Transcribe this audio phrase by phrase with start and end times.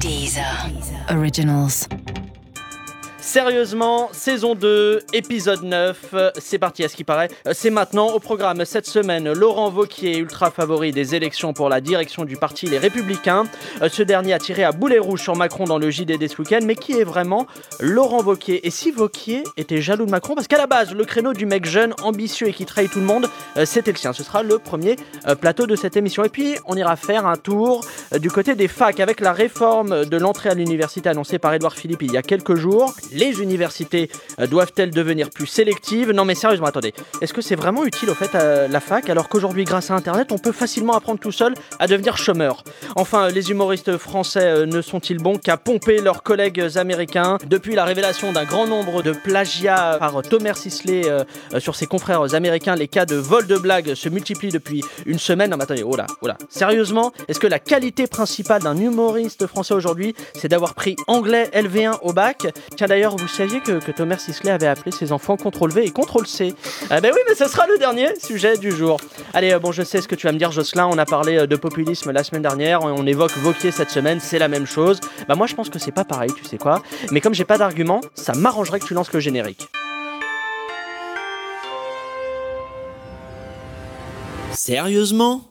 [0.00, 1.10] Deezer.
[1.10, 1.86] Originals.
[3.22, 7.28] Sérieusement, saison 2, épisode 9, c'est parti à ce qui paraît.
[7.52, 12.24] C'est maintenant au programme cette semaine Laurent Vauquier, ultra favori des élections pour la direction
[12.24, 13.44] du parti Les Républicains.
[13.88, 16.74] Ce dernier a tiré à boulet rouge sur Macron dans le JDD ce week-end, mais
[16.74, 17.46] qui est vraiment
[17.78, 18.66] Laurent Vauquier?
[18.66, 20.34] Et si Vauquier était jaloux de Macron?
[20.34, 23.06] Parce qu'à la base, le créneau du mec jeune, ambitieux et qui trahit tout le
[23.06, 23.28] monde,
[23.64, 24.12] c'était le sien.
[24.14, 24.96] Ce sera le premier
[25.40, 26.24] plateau de cette émission.
[26.24, 27.84] Et puis, on ira faire un tour
[28.18, 32.02] du côté des facs avec la réforme de l'entrée à l'université annoncée par Édouard Philippe
[32.02, 36.10] il y a quelques jours les universités euh, doivent-elles devenir plus sélectives?
[36.10, 39.28] Non mais sérieusement, attendez, est-ce que c'est vraiment utile au fait à la fac alors
[39.28, 42.64] qu'aujourd'hui grâce à Internet on peut facilement apprendre tout seul à devenir chômeur?
[42.96, 47.38] Enfin, les humoristes français euh, ne sont-ils bons qu'à pomper leurs collègues américains?
[47.46, 51.24] Depuis la révélation d'un grand nombre de plagiats par Thomas Sisley euh,
[51.58, 55.50] sur ses confrères américains, les cas de vol de blagues se multiplient depuis une semaine.
[55.50, 56.28] Non mais attendez, oh là, oh.
[56.48, 61.98] Sérieusement, est-ce que la qualité principale d'un humoriste français aujourd'hui, c'est d'avoir pris anglais LV1
[62.02, 62.46] au bac?
[62.76, 66.26] Tiens d'ailleurs, vous saviez que, Thomas Sisley avait appelé ses enfants CTRL V et CTRL
[66.26, 66.54] C
[66.90, 69.00] Ah ben oui, mais ce sera le dernier sujet du jour.
[69.32, 70.86] Allez, euh, bon, je sais ce que tu vas me dire, Jocelyn.
[70.86, 74.38] On a parlé euh, de populisme la semaine dernière, on évoque Vauquier cette semaine, c'est
[74.38, 75.00] la même chose.
[75.26, 76.82] Bah moi, je pense que c'est pas pareil, tu sais quoi.
[77.10, 79.66] Mais comme j'ai pas d'argument, ça m'arrangerait que tu lances le générique.
[84.52, 85.49] Sérieusement?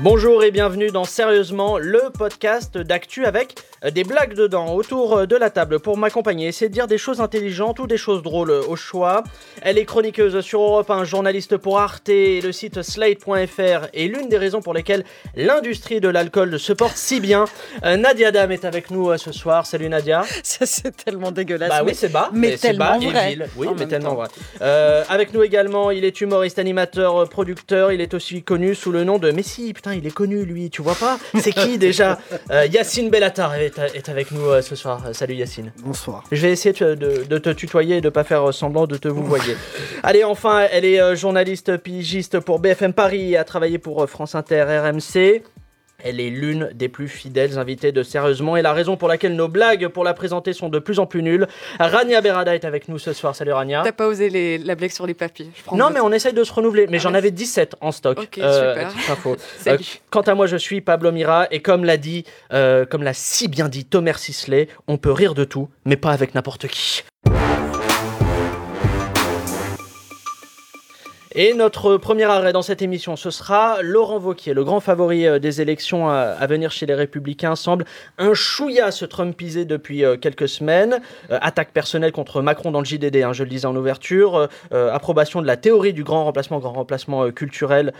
[0.00, 5.26] Bonjour et bienvenue dans Sérieusement, le podcast d'actu avec euh, des blagues dedans autour euh,
[5.26, 8.52] de la table pour m'accompagner, essayer de dire des choses intelligentes ou des choses drôles
[8.52, 9.24] au choix.
[9.60, 14.28] Elle est chroniqueuse sur Europe 1, journaliste pour Arte et le site slate.fr et l'une
[14.28, 17.46] des raisons pour lesquelles l'industrie de l'alcool se porte si bien.
[17.84, 19.66] Euh, Nadia Dam est avec nous ce soir.
[19.66, 20.22] Salut Nadia.
[20.44, 21.70] Ça c'est tellement dégueulasse.
[21.70, 23.36] Bah oui, c'est bas, mais, tellement vrai.
[23.56, 24.28] Oui, mais tellement vrai.
[25.08, 27.90] avec nous également, il est humoriste, animateur, producteur.
[27.90, 29.72] Il est aussi connu sous le nom de Messi.
[29.74, 32.18] Putain, il est connu lui, tu vois pas C'est qui déjà
[32.50, 35.02] euh, Yacine Bellatar est, avec nous euh, ce soir.
[35.06, 35.72] Euh, salut Yacine.
[35.82, 36.24] Bonsoir.
[36.30, 39.56] Je vais essayer de, te tutoyer et de pas faire semblant de te vous voyer.
[40.02, 44.64] Allez, enfin, elle est journaliste pigiste pour BFM Paris et a travaillé pour France Inter
[44.64, 45.42] RMC.
[46.04, 49.48] Elle est l'une des plus fidèles invitées de Sérieusement et la raison pour laquelle nos
[49.48, 51.48] blagues pour la présenter sont de plus en plus nulles.
[51.80, 53.34] Rania Berada est avec nous ce soir.
[53.34, 53.82] Salut Rania.
[53.82, 55.50] T'as pas osé les, la blague sur les papiers.
[55.72, 56.86] non, mais on essaye de se renouveler.
[56.88, 58.16] Mais j'en avais 17 en stock.
[58.16, 58.92] Ok, euh, super.
[59.66, 59.76] Euh,
[60.10, 63.48] quant à moi, je suis Pablo Mira et comme l'a dit, euh, comme l'a si
[63.48, 67.02] bien dit Thomas Sisley, on peut rire de tout, mais pas avec n'importe qui.
[71.34, 75.38] Et notre premier arrêt dans cette émission, ce sera Laurent Vauquier, le grand favori euh,
[75.38, 77.84] des élections à venir chez les Républicains, semble
[78.16, 81.02] un chouïa se trumpiser depuis euh, quelques semaines.
[81.30, 84.48] Euh, attaque personnelle contre Macron dans le JDD, hein, je le disais en ouverture.
[84.72, 87.92] approbation de la théorie du grand remplacement, grand remplacement culturel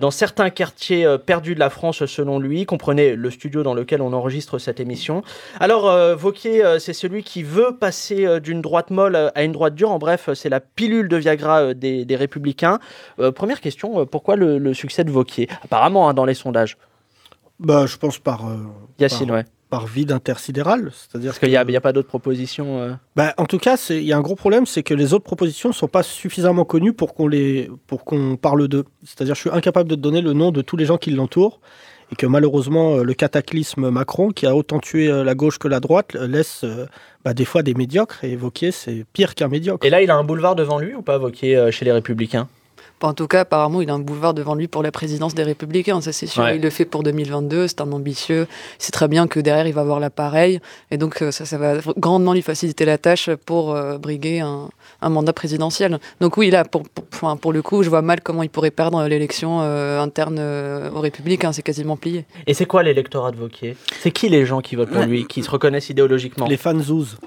[0.00, 2.66] dans certains quartiers perdus de la France, selon lui.
[2.66, 5.22] Comprenez le studio dans lequel on enregistre cette émission.
[5.60, 9.90] Alors, Vauquier, c'est celui qui veut passer d'une droite molle à une droite dure.
[9.90, 12.71] En bref, c'est la pilule de Viagra des Républicains.
[13.18, 15.48] Euh, première question, euh, pourquoi le, succès de Vauquier?
[15.64, 16.76] Apparemment, hein, dans les sondages.
[17.58, 18.48] Bah, je pense par.
[18.48, 18.56] Euh,
[18.98, 19.44] Yacine, par, ouais.
[19.70, 20.90] Par vide intersidéral.
[20.92, 24.18] C'est-à-dire Parce qu'il n'y a, pas d'autres propositions bah, En tout cas, il y a
[24.18, 27.30] un gros problème, c'est que les autres propositions ne sont pas suffisamment connues pour qu'on
[28.04, 28.84] qu'on parle d'eux.
[29.04, 31.60] C'est-à-dire je suis incapable de te donner le nom de tous les gens qui l'entourent
[32.10, 36.14] et que malheureusement le cataclysme Macron, qui a autant tué la gauche que la droite,
[36.14, 36.66] laisse
[37.24, 39.86] bah, des fois des médiocres, et Vauquier, c'est pire qu'un médiocre.
[39.86, 42.48] Et là, il a un boulevard devant lui ou pas, Vauquier, chez les Républicains?
[43.08, 46.00] En tout cas, apparemment, il a un boulevard devant lui pour la présidence des Républicains,
[46.00, 46.48] ça c'est sûr.
[46.50, 48.46] Il le fait pour 2022, c'est un ambitieux.
[48.78, 50.60] C'est très bien que derrière, il va avoir l'appareil.
[50.90, 54.68] Et donc, euh, ça, ça va grandement lui faciliter la tâche pour euh, briguer un,
[55.08, 55.98] mandat présidentiel.
[56.20, 59.06] Donc oui, là, pour, pour, pour, le coup, je vois mal comment il pourrait perdre
[59.06, 60.40] l'élection euh, interne
[60.94, 61.52] aux Républicains.
[61.52, 62.24] C'est quasiment plié.
[62.46, 63.76] Et c'est quoi l'électorat de Vauquier?
[64.00, 66.46] C'est qui les gens qui votent pour lui, qui se reconnaissent idéologiquement?
[66.52, 67.18] Les fans zouz.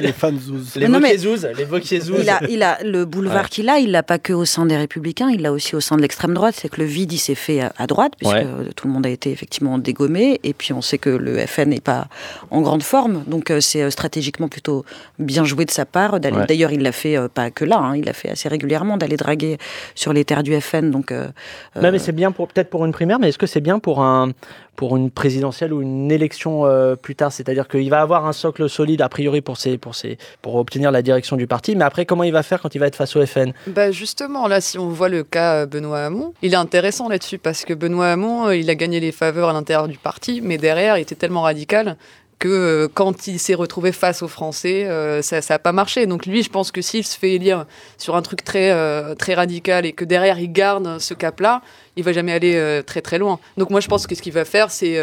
[0.00, 0.76] les fans zouz.
[0.76, 1.48] Les Vauquier zouz.
[1.56, 2.20] Les Vauquier zouz.
[2.20, 4.76] Il a, il a le boulevard qu'il a, il l'a pas que au sein des
[4.76, 6.54] Républicains, il l'a aussi au sein de l'extrême droite.
[6.58, 9.30] C'est que le vide, il s'est fait à, droite, puisque tout le monde a été
[9.30, 10.40] effectivement dégommé.
[10.42, 12.08] Et puis on sait que le FN n'est pas
[12.50, 13.24] en grande forme.
[13.26, 14.84] Donc euh, c'est euh, stratégiquement plutôt
[15.18, 16.03] bien joué de sa part.
[16.12, 19.16] D'ailleurs, il l'a fait euh, pas que là, hein, il l'a fait assez régulièrement d'aller
[19.16, 19.58] draguer
[19.94, 20.90] sur les terres du FN.
[20.90, 24.02] Donc, non, mais c'est bien peut-être pour une primaire, mais est-ce que c'est bien pour
[24.02, 24.30] un,
[24.76, 27.32] pour une présidentielle ou une élection euh, plus tard?
[27.32, 30.90] C'est-à-dire qu'il va avoir un socle solide a priori pour, ses, pour, ses, pour obtenir
[30.90, 33.16] la direction du parti, mais après comment il va faire quand il va être face
[33.16, 37.08] au FN bah justement, là, si on voit le cas Benoît Hamon, il est intéressant
[37.08, 40.58] là-dessus parce que Benoît Hamon, il a gagné les faveurs à l'intérieur du parti, mais
[40.58, 41.96] derrière, il était tellement radical
[42.38, 46.06] que euh, quand il s'est retrouvé face aux Français, euh, ça n'a pas marché.
[46.06, 47.66] Donc lui, je pense que s'il se fait élire
[47.98, 51.62] sur un truc très, euh, très radical et que derrière il garde ce cap-là,
[51.96, 53.38] il va jamais aller très très loin.
[53.56, 54.98] Donc moi, je pense que ce qu'il va faire, c'est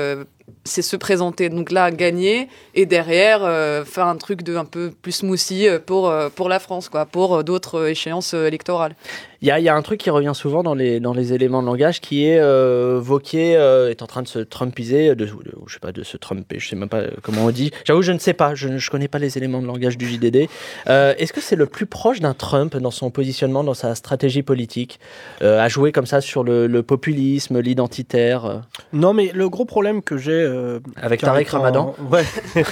[0.64, 3.42] c'est se présenter donc là gagner et derrière
[3.86, 7.88] faire un truc de un peu plus smoothie pour pour la France quoi pour d'autres
[7.88, 8.96] échéances électorales
[9.44, 12.00] il y a, un truc qui revient souvent dans les, dans les éléments de langage
[12.00, 15.92] qui est euh, Vauquier euh, est en train de se trumpiser, de, je sais pas,
[15.92, 17.72] de se trumper, je sais même pas euh, comment on dit.
[17.84, 20.48] J'avoue, je ne sais pas, je ne connais pas les éléments de langage du JDD.
[20.88, 24.44] Euh, est-ce que c'est le plus proche d'un Trump dans son positionnement, dans sa stratégie
[24.44, 25.00] politique,
[25.42, 28.62] à jouer comme ça sur le, populisme, l'identitaire
[28.94, 30.50] Non, mais le gros problème que j'ai.
[30.96, 32.24] Avec Tarek Ramadan Ouais.
[32.54, 32.64] c'est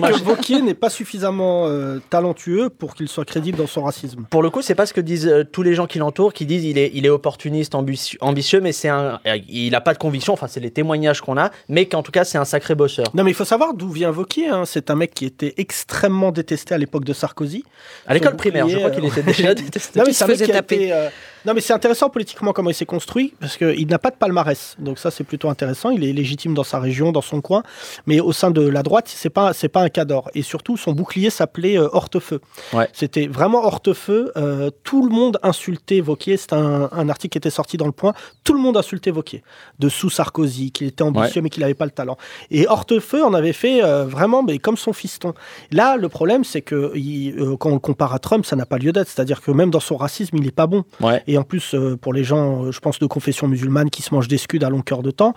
[0.00, 1.68] que, Vauquier n'est pas suffisamment
[2.10, 4.24] talentueux pour qu'il soit crédible dans son racisme.
[4.30, 6.46] Pour le coup, c'est pas ce que disent euh, tous les gens qui l'entourent, qui
[6.46, 10.32] disent il est, il est opportuniste, ambitieux, mais c'est un, il a pas de conviction.
[10.32, 13.06] Enfin, c'est les témoignages qu'on a, mais qu'en tout cas, c'est un sacré bosseur.
[13.14, 14.48] Non, mais il faut savoir d'où vient Vauquier.
[14.48, 14.64] Hein.
[14.66, 17.64] C'est un mec qui était extrêmement détesté à l'époque de Sarkozy.
[18.06, 19.98] À l'école primaire, je crois qu'il était déjà détesté.
[19.98, 20.92] non, mais ça faisait taper.
[20.92, 21.08] Euh,
[21.46, 24.74] non, mais c'est intéressant politiquement comment il s'est construit, parce qu'il n'a pas de palmarès.
[24.80, 25.90] Donc ça, c'est plutôt intéressant.
[25.90, 27.62] Il est légitime dans sa région, dans son coin.
[28.06, 30.28] Mais au sein de la droite, c'est pas, c'est pas un cadre.
[30.34, 32.40] Et surtout, son bouclier s'appelait euh, Hortefeux.
[32.72, 32.88] Ouais.
[32.92, 34.32] C'était vraiment Hortefeux.
[34.36, 36.36] Euh, tout le monde insultait Vauquier.
[36.36, 38.12] C'est un, article qui était sorti dans le point.
[38.42, 39.44] Tout le monde insultait Vauquier.
[39.78, 42.16] De sous Sarkozy, qu'il était ambitieux, mais qu'il n'avait pas le talent.
[42.50, 45.32] Et Hortefeux en avait fait euh, vraiment mais comme son fiston.
[45.70, 46.92] Là, le problème, c'est que
[47.54, 49.08] quand on le compare à Trump, ça n'a pas lieu d'être.
[49.08, 50.82] C'est-à-dire que même dans son racisme, il n'est pas bon.
[51.00, 51.22] Ouais.
[51.28, 54.14] Et en plus, euh, pour les gens, euh, je pense, de confession musulmane qui se
[54.14, 55.34] mangent des scuds à longueur de temps,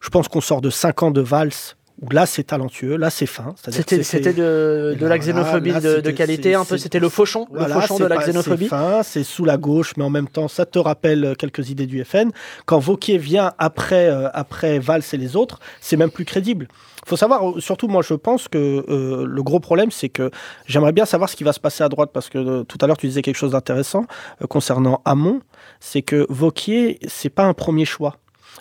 [0.00, 3.26] je pense qu'on sort de 5 ans de valse où là c'est talentueux, là c'est
[3.26, 3.54] fin.
[3.68, 8.06] C'était de, de, la xénophobie de, qualité, un peu, c'était le fauchon, le fauchon de
[8.06, 8.64] la xénophobie.
[8.64, 11.68] C'est fin, c'est sous la gauche, mais en même temps ça te rappelle euh, quelques
[11.68, 12.30] idées du FN.
[12.64, 16.68] Quand Vauquier vient après, après Valls et les autres, c'est même plus crédible.
[17.06, 20.30] Il faut savoir, surtout moi je pense que le gros problème c'est que
[20.66, 22.96] j'aimerais bien savoir ce qui va se passer à droite parce que tout à l'heure
[22.96, 24.04] tu disais quelque chose d'intéressant
[24.48, 25.40] concernant Hamon
[25.80, 28.16] c'est que Vauquier, c'est pas un premier choix.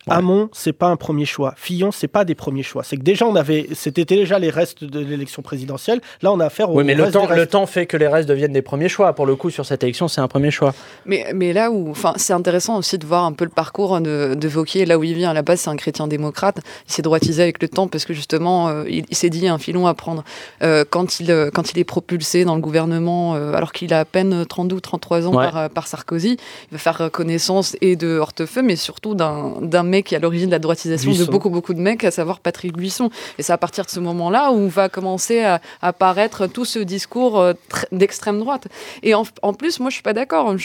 [0.08, 1.54] Hamon, c'est pas un premier choix.
[1.58, 2.84] Fillon, c'est pas des premiers choix.
[2.84, 6.02] C'est que déjà, on avait, c'était déjà les restes de l'élection présidentielle.
[6.22, 6.78] Là, on a affaire au.
[6.78, 9.14] Oui, mais le temps, le temps fait que les restes deviennent des premiers choix.
[9.14, 10.74] Pour le coup, sur cette élection, c'est un premier choix.
[11.06, 14.36] Mais, mais là où, enfin, c'est intéressant aussi de voir un peu le parcours de,
[14.36, 15.32] de Vauquier, là où il vient.
[15.32, 16.60] À la base, c'est un chrétien démocrate.
[16.88, 19.88] Il s'est droitisé avec le temps parce que justement, euh, il, s'est dit un filon
[19.88, 20.24] à prendre.
[20.64, 24.06] Euh, quand, il, euh, quand il est propulsé dans le gouvernement, alors qu'il a à
[24.06, 26.38] peine 32 ou 33 ans par, par, Sarkozy,
[26.72, 30.48] il va faire connaissance et de Hortefeux, mais surtout d'un mec qui est à l'origine
[30.48, 33.10] de la droitisation de beaucoup, beaucoup de mecs, à savoir Patrick Buisson.
[33.38, 37.40] Et c'est à partir de ce moment-là où va commencer à apparaître tout ce discours
[37.40, 37.54] euh,
[37.92, 38.68] d'extrême droite.
[39.04, 39.24] Et en,
[39.54, 40.56] plus, moi, je suis pas d'accord.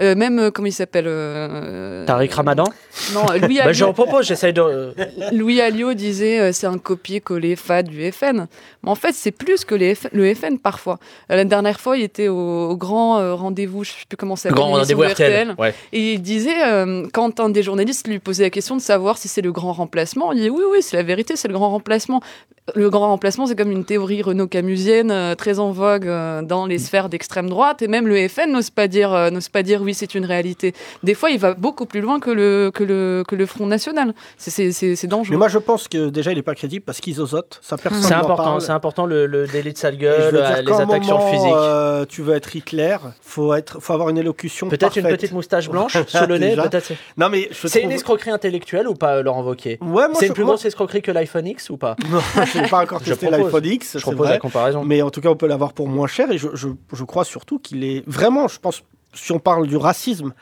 [0.00, 1.04] Euh, même, euh, comment il s'appelle
[2.06, 2.64] Tariq Ramadan
[3.12, 3.92] Non, Louis bah, Alliot.
[3.92, 4.94] propose, j'essaye de.
[5.32, 8.46] Louis Alliot disait c'est un copier-coller fade du FN.
[8.82, 10.98] Mais en fait, c'est plus que les le FN parfois.
[11.28, 14.56] la dernière fois, il était au, grand rendez-vous, je sais plus comment ça s'appelle.
[14.56, 15.54] Grand rendez-vous RTL.
[15.92, 16.56] Et il disait,
[17.12, 20.32] quand un des journalistes lui posait la question de savoir si c'est le grand remplacement.
[20.32, 22.20] Il dit oui, oui, c'est la vérité, c'est le grand remplacement
[22.74, 26.78] le grand remplacement, c'est comme une théorie Renault-Camusienne euh, très en vogue euh, dans les
[26.78, 29.92] sphères d'extrême droite, et même le FN n'ose pas dire, euh, n'ose pas dire oui,
[29.92, 30.72] c'est une réalité.
[31.02, 34.14] Des fois, il va beaucoup plus loin que le, que le, que le Front National.
[34.38, 35.32] C'est dangereux.
[35.32, 37.60] Mais moi, je pense que déjà, il n'est pas crédible parce qu'ils osotent.
[37.62, 41.18] Ça personne C'est important, c'est important le, le, délit de sale gueule, les attaques sur
[41.18, 42.08] le physique.
[42.08, 44.68] tu veux être Hitler, faut être, faut avoir une élocution.
[44.68, 46.56] Peut-être une petite moustache blanche sous le nez.
[46.56, 46.92] Peut-être.
[47.18, 49.78] Non mais c'est une escroquerie intellectuelle ou pas, Laurent Wauquiez?
[49.80, 51.96] Ouais, c'est une plus grosse escroquerie que l'iPhone X ou pas?
[52.54, 53.98] N'ai pas encore testé l'iPhone X.
[53.98, 54.84] Je propose la comparaison.
[54.84, 56.30] Mais en tout cas, on peut l'avoir pour moins cher.
[56.30, 59.76] Et je, je, je crois surtout qu'il est vraiment, je pense, si on parle du
[59.76, 60.32] racisme,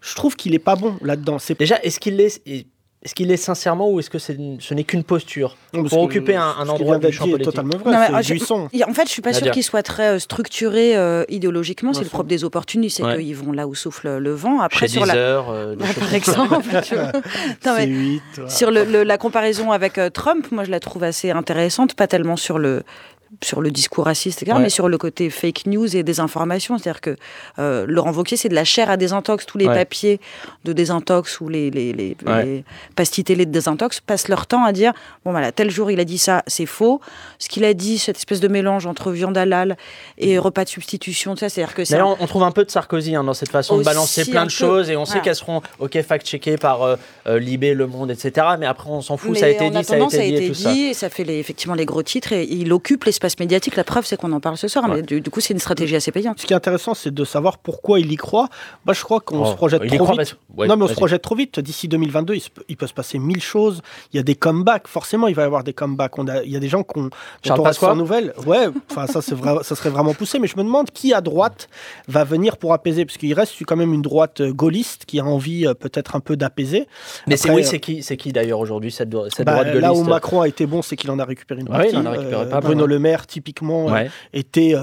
[0.00, 1.38] je trouve qu'il est pas bon là-dedans.
[1.58, 2.66] Déjà, est-ce qu'il est
[3.06, 6.56] est-ce qu'il est sincèrement ou est-ce que c'est, ce n'est qu'une posture pour occuper un,
[6.58, 7.92] un endroit du champ politique totalement vrai.
[7.92, 11.92] Non, mais, en fait, je suis pas sûr qu'il soit très euh, structuré euh, idéologiquement.
[11.92, 14.58] C'est le propre des opportunistes, c'est qu'ils vont là où souffle le vent.
[14.58, 15.14] Après, sur la...
[15.14, 16.56] euh, par exemple,
[18.48, 22.58] sur le, la comparaison avec Trump, moi, je la trouve assez intéressante, pas tellement sur
[22.58, 22.82] le
[23.42, 26.78] sur le discours raciste, etc., mais sur le côté fake news et désinformation.
[26.78, 27.16] C'est-à-dire que
[27.58, 29.46] euh, Laurent Wauquiez, c'est de la chair à désintox.
[29.46, 30.20] Tous les papiers
[30.64, 32.16] de désintox ou les, les, les,
[32.94, 34.92] pastilles télé de désintox passent leur temps à dire
[35.24, 37.00] bon, voilà, tel jour il a dit ça, c'est faux.
[37.38, 39.76] Ce qu'il a dit, cette espèce de mélange entre viande halal
[40.18, 42.00] et repas de substitution, c'est-à-dire que c'est.
[42.00, 44.90] on trouve un peu de Sarkozy hein, dans cette façon de balancer plein de choses
[44.90, 48.46] et on sait qu'elles seront, ok, fact-checkées par euh, euh, Libé, Le Monde, etc.
[48.58, 50.54] Mais après, on s'en fout, ça a été dit, ça a été, dit, et tout
[50.54, 50.70] ça.
[50.94, 53.76] ça fait les, effectivement les gros titres et il occupe les l'espace médiatique.
[53.76, 54.88] La preuve, c'est qu'on en parle ce soir.
[54.88, 56.40] Mais du, coup, c'est une stratégie assez payante.
[56.40, 58.48] Ce qui est intéressant, c'est de savoir pourquoi il y croit.
[58.84, 60.36] Bah, je crois qu'on oh, se projette trop vite.
[60.56, 61.58] non, mais on se projette trop vite.
[61.60, 62.34] D'ici 2022,
[62.68, 63.80] il, peut se passer mille choses.
[64.12, 64.86] Il y a des comebacks.
[64.86, 66.18] Forcément, il va y avoir des comebacks.
[66.18, 67.10] On a, il y a des gens qui ont
[67.72, 68.34] sans nouvelles.
[68.46, 70.38] Ouais, enfin, ça, c'est vrai, ça serait vraiment poussé.
[70.38, 71.68] Mais je me demande qui à droite
[72.08, 73.06] va venir pour apaiser.
[73.06, 76.20] Parce qu'il reste quand même une droite euh, gaulliste qui a envie euh, peut-être un
[76.20, 76.86] peu d'apaiser.
[77.26, 79.94] Mais c'est oui, c'est qui, c'est qui d'ailleurs aujourd'hui cette, cette bah, droite gaulliste Là
[79.94, 81.96] où Macron a été bon, c'est qu'il en a récupéré une partie.
[81.96, 83.88] Euh, Bruno Le Typiquement,
[84.32, 84.74] était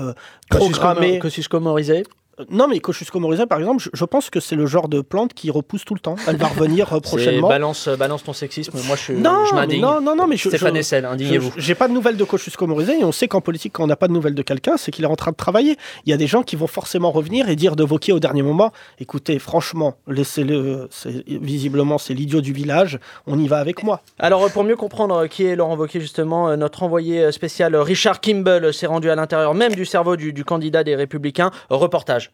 [0.50, 1.20] programmé.
[1.20, 2.04] Kosciusko Morizet
[2.50, 5.52] non, mais Kosciusko Morizet, par exemple, je, pense que c'est le genre de plante qui
[5.52, 6.16] repousse tout le temps.
[6.28, 7.48] Elle va revenir euh, prochainement.
[7.48, 8.76] Balance, euh, balance ton sexisme.
[8.88, 9.82] Moi, je, non, je m'indigne.
[9.82, 11.54] Non, non, non, mais je, Stéphane Essel, indignez-vous.
[11.58, 13.96] J'ai pas de nouvelles de Kosciusko Morizet et on sait qu'en politique, quand on n'a
[13.96, 15.78] pas de nouvelles de quelqu'un, c'est qu'il est en train de travailler.
[16.06, 18.42] Il y a des gens qui vont forcément revenir et dire de Vauquier au dernier
[18.42, 20.90] moment écoutez, franchement, laissez-le.
[21.28, 23.00] Visiblement, c'est l'idiot du village.
[23.28, 24.02] On y va avec moi.
[24.18, 28.88] Alors, pour mieux comprendre qui est Laurent Vauquier, justement, notre envoyé spécial Richard Kimball s'est
[28.88, 31.52] rendu à l'intérieur même du cerveau du, du candidat des Républicains.
[31.70, 32.33] Reportage.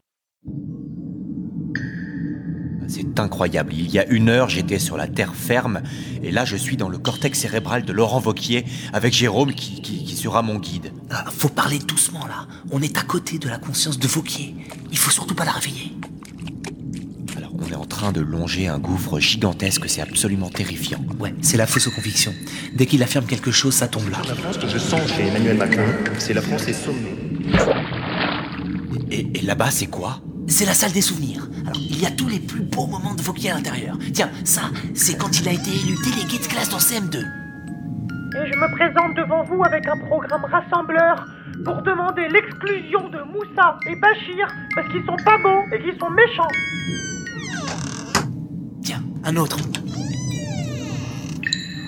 [2.89, 3.74] C'est incroyable.
[3.74, 5.81] Il y a une heure, j'étais sur la terre ferme,
[6.24, 10.41] et là, je suis dans le cortex cérébral de Laurent Vauquier, avec Jérôme qui, sera
[10.41, 10.91] mon guide.
[11.10, 12.46] Ah, faut parler doucement là.
[12.72, 14.53] On est à côté de la conscience de Vauquier.
[14.91, 15.93] Il faut surtout pas la réveiller.
[17.38, 21.00] Alors, on est en train de longer un gouffre gigantesque, c'est absolument terrifiant.
[21.19, 22.34] Ouais, c'est la fausse aux convictions.
[22.74, 24.17] Dès qu'il affirme quelque chose, ça tombe là.
[24.27, 25.86] La France que je sens chez Emmanuel Macron,
[26.17, 27.15] c'est la France sommée.
[29.10, 30.22] Et, et là-bas, c'est quoi?
[30.50, 31.48] C'est la salle des souvenirs.
[31.65, 33.98] Alors, il y a tous les plus beaux moments de Vauquier à l'intérieur.
[34.13, 34.63] Tiens, ça,
[34.94, 37.18] c'est quand il a été élu délégué de classe dans CM2.
[37.18, 41.25] Et je me présente devant vous avec un programme rassembleur
[41.63, 46.10] pour demander l'exclusion de Moussa et Bachir parce qu'ils sont pas beaux et qu'ils sont
[46.10, 46.48] méchants.
[48.84, 49.58] Tiens, un autre.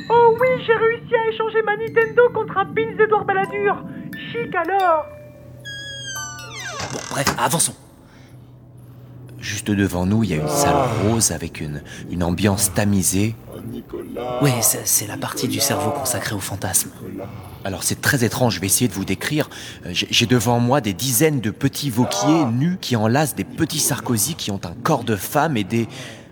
[0.09, 3.83] Oh oui, j'ai réussi à échanger ma Nintendo contre un pins d'Edouard Balladur.
[4.31, 5.05] Chic alors.
[6.91, 7.75] Bon, bref, avançons.
[9.41, 11.81] Juste devant nous, il y a une salle rose avec une,
[12.11, 13.35] une ambiance tamisée.
[14.41, 16.89] Oui, c'est la partie du cerveau consacrée au fantasme.
[17.63, 19.49] Alors c'est très étrange, je vais essayer de vous décrire.
[19.85, 24.35] Euh, j'ai devant moi des dizaines de petits vauquiers nus qui enlacent des petits Sarkozy
[24.35, 25.87] qui ont un corps de femme et des...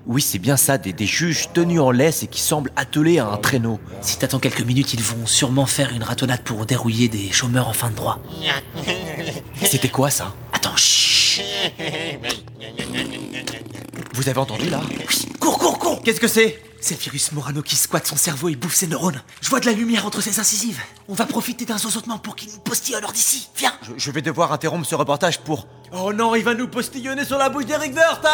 [0.07, 3.27] Oui, c'est bien ça, des, des, juges tenus en laisse et qui semblent attelés à
[3.27, 3.79] un traîneau.
[4.01, 7.73] Si t'attends quelques minutes, ils vont sûrement faire une ratonnade pour dérouiller des chômeurs en
[7.73, 8.19] fin de droit.
[9.61, 10.33] C'était quoi ça?
[10.51, 11.43] Attends, chut
[14.19, 14.81] vous avez entendu là
[15.39, 18.55] Cours, cours, cours Qu'est-ce que c'est C'est le virus Morano qui squatte son cerveau et
[18.57, 19.21] bouffe ses neurones.
[19.39, 20.81] Je vois de la lumière entre ses incisives.
[21.07, 23.47] On va profiter d'un zozotement pour qu'il nous postille alors d'ici.
[23.55, 25.67] Viens je, vais devoir interrompre ce reportage pour...
[25.93, 28.25] Oh non, il va nous postillonner sur la bouche d'Eric Werth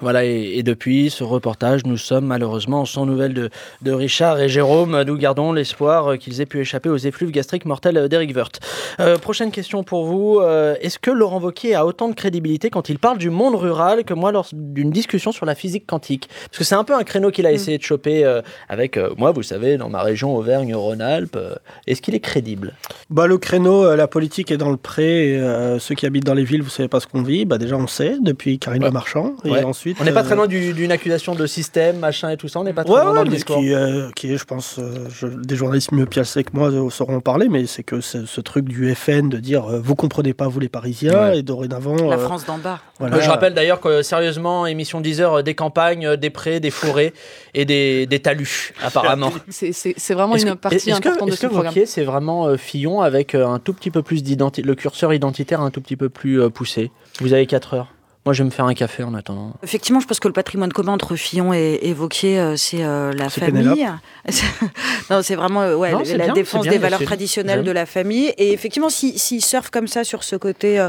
[0.00, 3.50] voilà, et, depuis ce reportage, nous sommes malheureusement sans nouvelles de,
[3.82, 5.00] de Richard et Jérôme.
[5.02, 8.60] Nous gardons l'espoir qu'ils aient pu échapper aux effluves gastriques mortels d'Eric Wirth.
[8.98, 10.40] Euh, prochaine question pour vous.
[10.40, 14.04] Euh, est-ce que Laurent Wauquiez a autant de crédibilité quand il parle du monde rural
[14.04, 16.28] que moi lors d'une discussion sur la physique quantique?
[16.46, 17.54] Parce que c'est un peu un créneau qu'il a mm.
[17.54, 21.38] essayé de choper euh, avec moi, vous savez, dans ma région Auvergne-Rhône-Alpes.
[21.86, 22.74] Est-ce qu'il est crédible?
[23.10, 25.40] Bah, Le créneau, la politique est dans le pré.
[25.78, 27.44] ceux qui habitent dans les villes, vous savez pas ce qu'on vit.
[27.44, 29.36] Bah, déjà, on sait depuis Karine Le Marchand.
[29.44, 32.60] Et ensuite, on n'est pas très loin d'une accusation de système, machin et tout ça.
[32.60, 33.58] On n'est pas très loin dans le discours.
[33.58, 35.08] Qui, euh, qui est, je pense, euh,
[35.42, 38.94] des journalistes mieux piacés que moi sauront en parler, mais c'est que ce truc du
[38.94, 41.96] FN de dire euh, vous comprenez pas, vous les Parisiens, et dorénavant.
[42.08, 42.80] La France d'en bas.
[43.00, 47.12] Je rappelle d'ailleurs que, sérieusement, émission 10 heures, des campagnes, des prés, des forêts
[47.54, 49.32] et des, des talus, apparemment.
[49.48, 51.72] c'est vraiment une partie importante de ce programme.
[51.74, 55.60] Est-ce que c'est vraiment Fillon avec un tout petit peu plus d'identité, le curseur identitaire
[55.60, 56.90] un tout petit peu plus poussé?
[57.20, 57.93] Vous avez 4 heures.
[58.24, 59.52] Moi, je vais me faire un café en attendant.
[59.62, 63.28] Effectivement, je pense que le patrimoine commun entre Fillon et, Vauquier, euh, c'est euh, la
[63.28, 63.86] famille.
[65.10, 68.32] non, c'est vraiment euh, ouais, la défense des valeurs traditionnelles de la famille.
[68.38, 70.88] Et effectivement, s'il si, surfe comme ça sur ce côté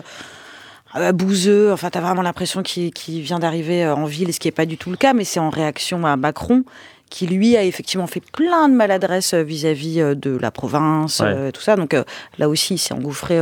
[1.14, 4.66] bouseux, enfin, tu as vraiment l'impression qu'il vient d'arriver en ville, ce qui n'est pas
[4.66, 6.64] du tout le cas, mais c'est en réaction à Macron
[7.10, 11.52] qui lui a effectivement fait plein de maladresses euh, vis-à-vis euh, de la province, euh,
[11.52, 11.76] tout ça.
[11.76, 11.96] Donc
[12.38, 13.38] là aussi, il s'est engouffré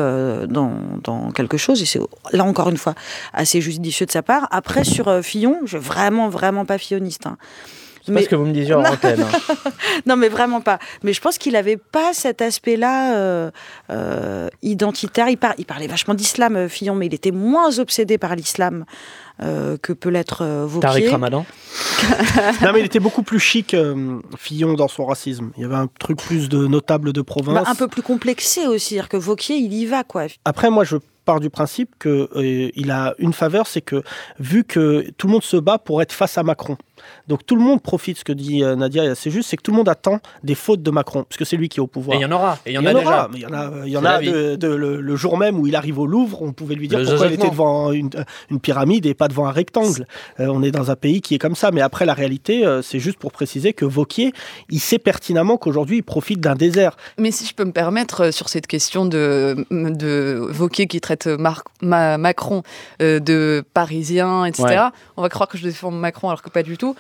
[0.48, 2.00] dans, dans, quelque chose, et c'est
[2.32, 2.96] là encore une fois
[3.34, 4.48] assez judicieux de sa part.
[4.52, 7.26] Après, sur Fillon, je vraiment, vraiment pas filloniste.
[7.26, 7.38] Hein.
[8.06, 9.22] C'est pas ce que vous me disiez en antenne.
[9.22, 9.70] Hein.
[10.06, 10.80] non, mais vraiment pas.
[11.04, 13.52] Mais je pense qu'il n'avait pas cet aspect-là
[14.62, 15.30] identitaire.
[15.30, 18.86] Il, il, parlait vachement d'islam, Fillon, mais il était moins obsédé par l'islam
[19.42, 20.88] euh, que peut l'être euh, Vauquier.
[20.88, 21.44] Tariq Ramadan
[22.62, 25.50] Non, mais il était beaucoup plus chic, euh, Fillon, dans son racisme.
[25.58, 27.64] Il y avait un truc plus de notable de province.
[27.64, 30.26] Bah, un peu plus complexé aussi, c'est-à-dire que Vauquier, il y va, quoi.
[30.46, 34.04] Après, moi, je pars du principe qu'il il a une faveur, c'est que
[34.40, 36.78] vu que tout le monde se bat pour être face à Macron,
[37.28, 39.72] Donc tout le monde profite, ce que dit euh, Nadia, c'est juste, c'est que tout
[39.72, 42.18] le monde attend des fautes de Macron, parce que c'est lui qui est au pouvoir.
[42.18, 43.30] Et il y en aura, et il y en a déjà.
[43.34, 46.00] il y en a, il y en a de, le, jour même où il arrive
[46.00, 48.10] au Louvre, on pouvait lui dire pourquoi il était devant une,
[48.62, 50.06] pyramide et pas devant un rectangle.
[50.40, 52.82] Euh, on est dans un pays qui est comme ça, mais après la réalité, euh,
[52.82, 54.34] c'est juste pour préciser que Vauquier,
[54.70, 56.96] il sait pertinemment qu'aujourd'hui il profite d'un désert.
[57.18, 61.28] Mais si je peux me permettre sur cette question de, de Vauquier qui traite
[61.82, 62.64] Macron
[63.00, 66.93] de parisien, etc., on va croire que je défends Macron alors que pas du tout.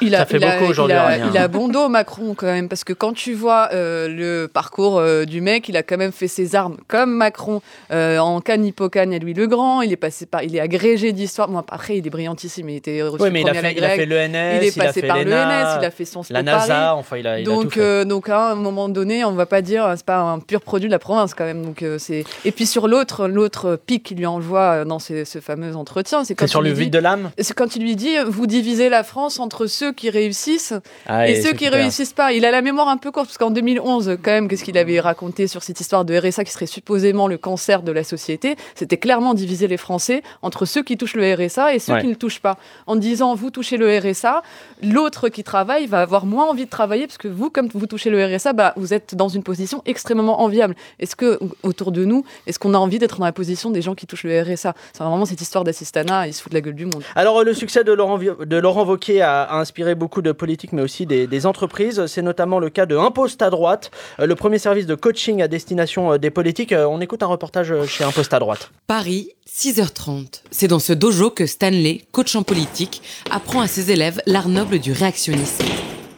[0.00, 0.96] Il a, fait beaucoup aujourd'hui.
[1.32, 4.98] Il, a bon dos, Macron, quand même, parce que quand tu vois euh, le parcours
[4.98, 8.64] euh, du mec, il a quand même fait ses armes comme Macron euh, en Cannes
[8.64, 9.82] Hippocane à Louis le Grand.
[9.82, 11.48] Il est passé par, il est agrégé d'histoire.
[11.48, 12.68] Bon, après, il est brillantissime.
[12.68, 15.02] Il était reçu oui, mais il a, fait, il a fait l'ENS, il est passé
[15.02, 18.04] par l'ENS, il a fait son la NASA, enfin, il a, donc, a tout fait.
[18.04, 20.92] donc, à un moment donné, on va pas dire, c'est pas un pur produit de
[20.92, 21.64] la province quand même.
[21.64, 26.24] Donc, c'est et puis sur l'autre, l'autre pic qu'il lui envoie dans ce fameux entretien,
[26.24, 27.30] c'est quand sur le vide de l'âme?
[27.38, 30.74] C'est quand il lui dit, vous divisez la France entre ceux qui réussissent
[31.06, 32.32] ah, et, ceux qui réussissent pas.
[32.32, 35.00] Il a la mémoire un peu courte parce qu'en 2011, quand même, qu'est-ce qu'il avait
[35.00, 38.56] raconté sur cette histoire de RSA qui serait supposément le cancer de la société?
[38.74, 42.12] C'était clairement diviser les Français entre ceux qui touchent le RSA et ceux qui ne
[42.12, 42.56] le touchent pas.
[42.86, 44.42] En disant vous touchez le RSA,
[44.82, 48.10] l'autre qui travaille va avoir moins envie de travailler parce que vous, comme vous touchez
[48.10, 50.74] le RSA, bah, vous êtes dans une position extrêmement enviable.
[50.98, 53.94] Est-ce que autour de nous, est-ce qu'on a envie d'être dans la position des gens
[53.94, 56.74] qui touchent le RSA C'est vraiment cette histoire d'assistanat, il se fout de la gueule
[56.74, 57.02] du monde.
[57.14, 61.06] Alors le succès de Laurent, de Laurent Wauquiez a, inspiré beaucoup de politiques, mais aussi
[61.06, 62.06] des, entreprises.
[62.06, 65.48] C'est notamment le cas de Imposte à droite, euh, le premier service de coaching à
[65.48, 66.72] destination euh, des politiques.
[66.72, 68.70] Euh, on écoute un reportage chez Imposte à droite.
[68.86, 70.42] Paris, 6h30.
[70.50, 74.78] C'est dans ce dojo que Stanley, coach en politique, apprend à ses élèves l'art noble
[74.78, 75.64] du réactionnisme.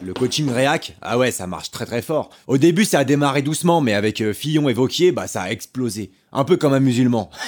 [0.03, 2.31] Le coaching réac, ah ouais, ça marche très très fort.
[2.47, 6.09] Au début, ça a démarré doucement, mais avec Fillon et Vauquier, bah ça a explosé.
[6.33, 7.29] Un peu comme un musulman.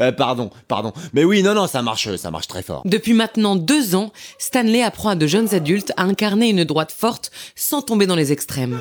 [0.00, 0.92] Euh, pardon, pardon.
[1.12, 2.82] Mais oui, non, non, ça marche, ça marche très fort.
[2.84, 7.30] Depuis maintenant deux ans, Stanley apprend à de jeunes adultes à incarner une droite forte
[7.54, 8.78] sans tomber dans les extrêmes.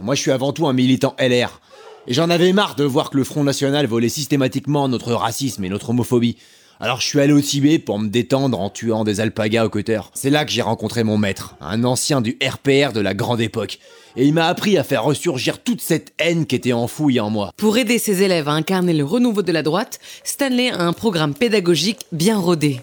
[0.00, 1.60] Moi, je suis avant tout un militant LR.
[2.06, 5.68] Et j'en avais marre de voir que le Front National volait systématiquement notre racisme et
[5.68, 6.36] notre homophobie.
[6.78, 10.00] Alors je suis allé au Tibet pour me détendre en tuant des alpagas au cutter.
[10.12, 13.78] C'est là que j'ai rencontré mon maître, un ancien du RPR de la grande époque.
[14.16, 17.50] Et il m'a appris à faire ressurgir toute cette haine qui était enfouie en moi.
[17.56, 21.32] Pour aider ses élèves à incarner le renouveau de la droite, Stanley a un programme
[21.32, 22.82] pédagogique bien rodé.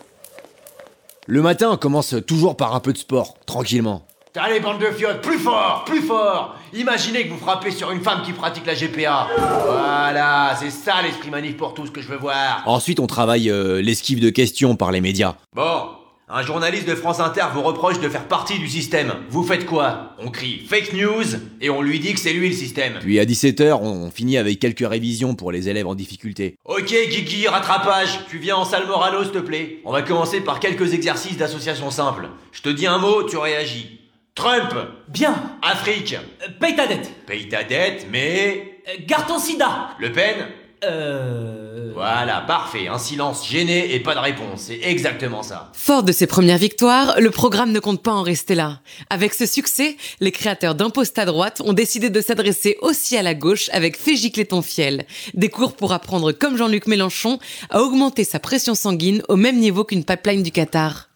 [1.28, 4.08] Le matin, on commence toujours par un peu de sport, tranquillement.
[4.36, 8.24] Allez, bande de fiottes, plus fort, plus fort Imaginez que vous frappez sur une femme
[8.26, 9.28] qui pratique la GPA.
[9.38, 12.64] Voilà, c'est ça l'esprit manif pour tous que je veux voir.
[12.66, 15.36] Ensuite, on travaille euh, l'esquive de questions par les médias.
[15.56, 15.90] Bon,
[16.28, 19.14] un journaliste de France Inter vous reproche de faire partie du système.
[19.30, 20.16] Vous faites quoi?
[20.18, 21.26] On crie fake news
[21.62, 22.94] et on lui dit que c'est lui le système.
[23.02, 26.56] Puis à 17h, on finit avec quelques révisions pour les élèves en difficulté.
[26.66, 28.22] Ok, Guigui, rattrapage.
[28.32, 29.82] Tu viens en salle Morano, s'il te plaît.
[29.86, 32.30] On va commencer par quelques exercices d'association simple.
[32.52, 34.00] Je te dis un mot, tu réagis.
[34.36, 34.74] Trump.
[35.10, 35.36] Bien.
[35.62, 36.14] Afrique.
[36.16, 37.26] Euh, Paye ta dette.
[37.26, 38.80] Paye ta dette, mais...
[38.88, 39.92] Euh, garde ton sida.
[40.00, 40.48] Le Pen.
[40.84, 41.92] Euh...
[41.94, 45.72] Voilà, parfait, un silence gêné et pas de réponse, c'est exactement ça.
[45.74, 48.80] Fort de ses premières victoires, le programme ne compte pas en rester là.
[49.12, 53.36] Avec ce succès, les créateurs d'Impost à droite ont décidé de s'adresser aussi à la
[53.36, 57.38] gauche avec Fais gicler ton fiel, des cours pour apprendre comme Jean-Luc Mélenchon
[57.70, 61.10] à augmenter sa pression sanguine au même niveau qu'une pipeline du Qatar.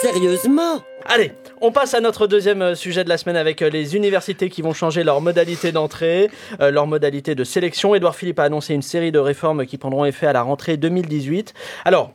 [0.00, 3.96] Sérieusement Allez, on passe à notre deuxième euh, sujet de la semaine avec euh, les
[3.96, 6.30] universités qui vont changer leur modalité d'entrée,
[6.62, 7.94] euh, leur modalité de sélection.
[7.94, 11.52] Édouard Philippe a annoncé une série de réformes qui prendront effet à la rentrée 2018.
[11.84, 12.12] Alors,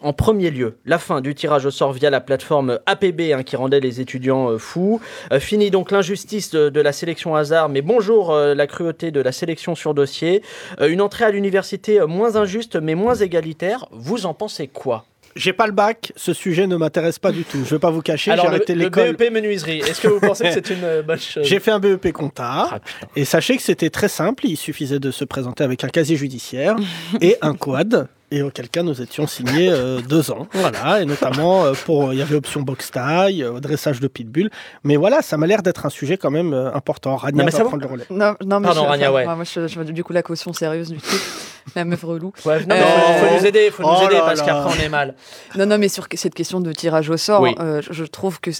[0.00, 3.54] en premier lieu, la fin du tirage au sort via la plateforme APB hein, qui
[3.54, 5.00] rendait les étudiants fous.
[5.38, 9.94] fini donc l'injustice de, la sélection hasard, mais bonjour la cruauté de la sélection sur
[9.94, 10.42] dossier.
[10.80, 13.86] une entrée à l'université moins injuste mais moins égalitaire.
[13.92, 15.04] Vous en pensez quoi?
[15.36, 17.64] J'ai pas le bac, ce sujet ne m'intéresse pas du tout.
[17.64, 19.08] Je vais pas vous cacher, j'ai arrêté l'école.
[19.08, 21.70] Le BEP menuiserie, est-ce que vous pensez que c'est une euh, bonne chose J'ai fait
[21.70, 22.78] un BEP compta ah,
[23.16, 26.76] et sachez que c'était très simple, il suffisait de se présenter avec un casier judiciaire
[27.20, 30.48] et un quad et auquel cas nous étions signés euh, deux ans.
[30.52, 34.50] Voilà, et notamment euh, pour il y avait option box taille, dressage de pitbull.
[34.84, 37.16] Mais voilà, ça m'a l'air d'être un sujet quand même important.
[37.16, 38.06] Rania va prendre le relais.
[38.10, 39.24] Non, non mais Pardon, Rania, ouais.
[39.26, 41.20] Moi, je, du coup la caution sérieuse du truc.
[41.76, 42.32] la meuf relou.
[42.44, 45.14] Ouais, non, faut nous aider, faut nous oh aider parce qu'après on est mal.
[45.56, 48.50] Non, non, mais sur cette question de tirage au sort, euh, je trouve que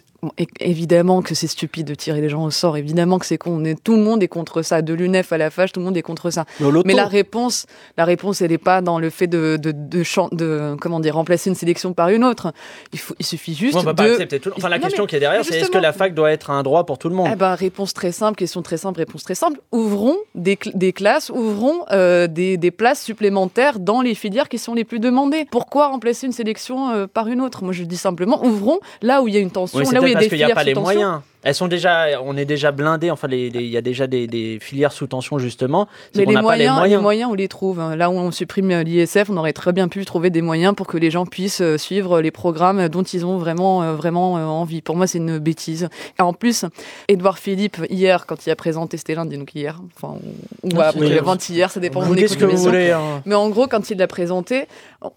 [0.60, 2.76] évidemment que c'est stupide de tirer les gens au sort.
[2.76, 3.64] Évidemment que c'est con.
[3.64, 4.82] est, tout le monde est contre ça.
[4.82, 6.44] De l'UNEF à la fâche, tout le monde est contre ça.
[6.84, 10.76] Mais, la réponse, la réponse, elle n'est pas dans le fait de, de, de, de,
[10.80, 12.52] comment dire, remplacer une sélection par une autre.
[12.92, 14.50] Il, faut, il suffit juste on va pas accepter tout...
[14.56, 16.84] Enfin, la question qui est derrière, c'est est-ce que la fac doit être un droit
[16.84, 17.28] pour tout le monde?
[17.32, 19.60] Eh ben, réponse très simple, question très simple, réponse très simple.
[19.72, 24.58] Ouvrons des, des classes, ouvrons euh, des, des places places supplémentaires dans les filières qui
[24.58, 25.46] sont les plus demandées.
[25.50, 27.64] Pourquoi remplacer une sélection euh, par une autre?
[27.64, 30.06] Moi, je dis simplement, ouvrons là où il y a une tension, Oui, là où
[30.06, 30.82] il y a des parce qu'il n'y a filières pas les tension.
[30.82, 31.20] moyens.
[31.42, 33.10] Elles sont déjà, on est déjà blindé.
[33.10, 35.88] Enfin, les- les- il y a déjà des, des filières sous tension justement.
[36.14, 37.02] Mais les n'a pas moyens, les les moyens.
[37.02, 37.80] moyens, on les trouve.
[37.80, 37.96] hein.
[37.96, 40.86] Là où on supprime euh, l'ISF, on aurait très bien pu trouver des moyens pour
[40.86, 44.82] que les gens puissent euh, suivre les programmes dont ils ont vraiment, euh, vraiment envie.
[44.82, 45.88] Pour moi, c'est une bêtise.
[46.18, 46.64] Et en plus,
[47.08, 50.16] Édouard Philippe, hier, quand il a présenté, c'était lundi, donc hier, enfin,
[50.62, 53.22] ou Ah, avant-hier, ça dépend Vous on ce que vous voulez, hein.
[53.26, 54.66] Mais en gros, quand il l'a présenté,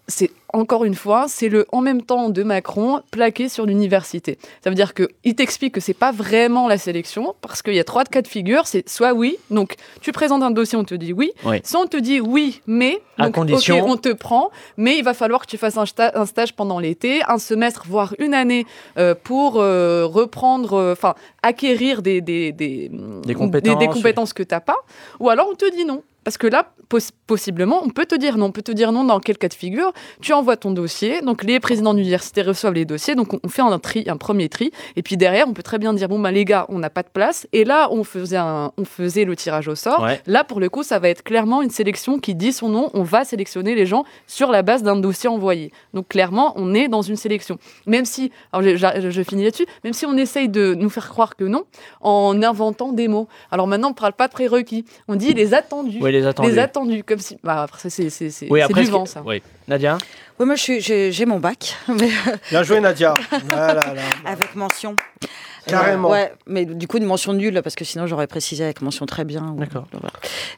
[0.08, 4.38] c'est encore une fois, c'est le en même temps de Macron plaqué sur l'université.
[4.64, 7.80] Ça veut dire que il t'explique que c'est pas vraiment la sélection parce qu'il y
[7.80, 8.66] a trois cas de figure.
[8.66, 11.32] C'est soit oui, donc tu présentes un dossier, on te dit oui.
[11.44, 11.60] Oui.
[11.64, 15.42] Soit on te dit oui, mais À condition- on te prend, mais il va falloir
[15.42, 18.66] que tu fasses un, sta- un stage pendant l'été, un semestre, voire une année
[18.98, 22.90] euh, pour euh, reprendre, euh, enfin acquérir des des, des,
[23.24, 24.76] Des compétences, des compétences que t'as pas.
[25.20, 26.02] Ou alors on te dit non.
[26.26, 28.46] Parce que là, pos- possiblement, on peut te dire non.
[28.46, 29.92] On peut te dire non dans quel cas de figure.
[30.20, 31.20] Tu envoies ton dossier.
[31.20, 33.14] Donc, les présidents d'université reçoivent les dossiers.
[33.14, 34.72] Donc, on, on fait un tri, un premier tri.
[34.96, 37.04] Et puis derrière, on peut très bien dire bon, bah, les gars, on n'a pas
[37.04, 37.46] de place.
[37.52, 40.02] Et là, on faisait, un- on faisait le tirage au sort.
[40.02, 40.20] Ouais.
[40.26, 42.90] Là, pour le coup, ça va être clairement une sélection qui dit son nom.
[42.92, 45.70] On va sélectionner les gens sur la base d'un dossier envoyé.
[45.94, 47.56] Donc, clairement, on est dans une sélection.
[47.86, 51.08] Même si, alors je, je- je finis là-dessus, même si on essaye de nous faire
[51.08, 51.66] croire que non,
[52.00, 53.28] en inventant des mots.
[53.52, 54.84] Alors maintenant, on ne parle pas de prérequis.
[55.06, 55.98] On dit les attendus.
[56.02, 56.50] Oui, les attendus.
[56.50, 57.36] Les attendus, comme si.
[57.42, 59.22] Bah, après, ça, c'est c'est- c'est- Oui, du vent, ça.
[59.24, 59.42] Oui.
[59.68, 59.98] Nadia
[60.38, 61.76] Oui, moi, je suis- j'ai j'ai mon bac.
[61.88, 62.10] mais-
[62.50, 63.14] Bien joué, Nadia.
[63.50, 64.02] Ah là là.
[64.24, 64.94] Avec mention.
[65.66, 66.08] Carrément.
[66.10, 69.04] Euh, ouais, mais du coup, une mention nulle, parce que sinon, j'aurais précisé avec mention
[69.06, 69.48] très bien.
[69.56, 69.86] ou- D'accord.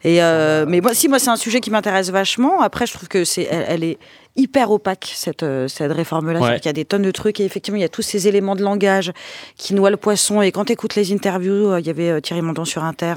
[0.05, 2.61] Et euh, mais moi, si, moi, c'est un sujet qui m'intéresse vachement.
[2.61, 3.99] Après, je trouve que c'est, elle, elle est
[4.39, 6.41] hyper opaque, cette, euh, cette réforme-là.
[6.41, 6.57] Ouais.
[6.57, 8.55] Qu'il y a des tonnes de trucs et effectivement, il y a tous ces éléments
[8.57, 9.13] de langage
[9.57, 10.41] qui noient le poisson.
[10.41, 13.15] Et quand tu écoutes les interviews, euh, il y avait euh, Thierry Monton sur Inter.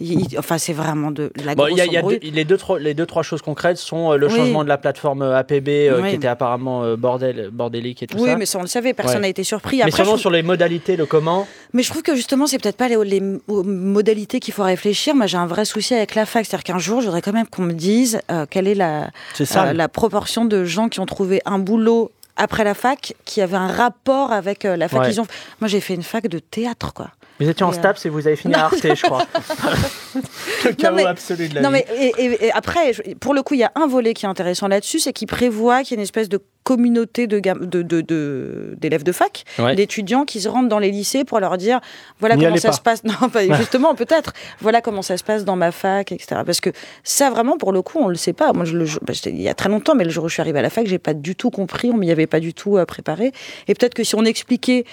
[0.00, 2.18] Il- il- enfin, c'est vraiment de la grosse il y a, il y a embrouille.
[2.18, 4.34] deux- les, deux, trois, les deux, trois choses concrètes sont le Oui.
[4.36, 6.10] changement de la plateforme APB euh, Oui.
[6.10, 8.36] qui était apparemment bordel, bordélique et tout Oui, ça.
[8.36, 9.22] mais ça, on le savait, personne Ouais.
[9.22, 9.80] n'a été surpris.
[9.84, 11.46] Mais seulement sur les modalités, le comment.
[11.72, 15.14] Mais je trouve que justement, c'est peut-être pas les, les mo- modalités qu'il faut réfléchir.
[15.14, 16.44] Moi, j'ai un vrai souci avec la fac.
[16.44, 19.66] C'est-à-dire qu'un jour, je voudrais quand même qu'on me dise euh, quelle est la, ça.
[19.68, 23.56] euh, la proportion de gens qui ont trouvé un boulot après la fac qui avait
[23.56, 25.08] un rapport avec euh, la fac Ouais.
[25.10, 25.26] qu'ils ont.
[25.60, 27.10] Moi, j'ai fait une fac de théâtre, quoi.
[27.38, 29.26] Vous étiez en euh, STAPS et vous avez fini à Arte, je crois.
[30.64, 31.82] le chaos mais- absolu de la Non, vie.
[31.88, 34.24] mais et, et- et après, je- pour le coup, il y a un volet qui
[34.26, 37.64] est intéressant là-dessus, c'est qu'il prévoit qu'il y ait une espèce de communauté de gam-
[37.64, 39.76] de- de- de- d'élèves de, fac, Ouais.
[39.76, 41.78] d'étudiants qui se rendent dans les lycées pour leur dire
[42.18, 42.74] voilà comment ça pas.
[42.74, 43.02] se passe.
[43.22, 44.32] Non, pas- justement, peut-être.
[44.60, 46.40] Voilà comment ça se passe dans ma fac, etc.
[46.44, 46.70] Parce que
[47.04, 48.52] ça, vraiment, pour le coup, on le sait pas.
[48.52, 50.40] Moi, je le, bah, il y a très longtemps, mais le jour où je suis
[50.40, 51.90] arrivée à la fac, j'ai pas du tout compris.
[51.92, 53.30] On m'y avait pas du tout euh, préparé.
[53.68, 54.84] Et peut-être que si on expliquait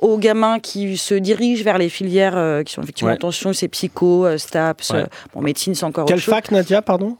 [0.00, 3.16] aux gamins qui se dirigent vers les filières euh, qui sont effectivement Ouais.
[3.16, 4.96] en tension, c'est psycho, euh, STAPS, Ouais.
[5.00, 6.34] euh, bon, médecine, c'est encore Quelle autre chose.
[6.34, 7.16] fac, Nadia, pardon?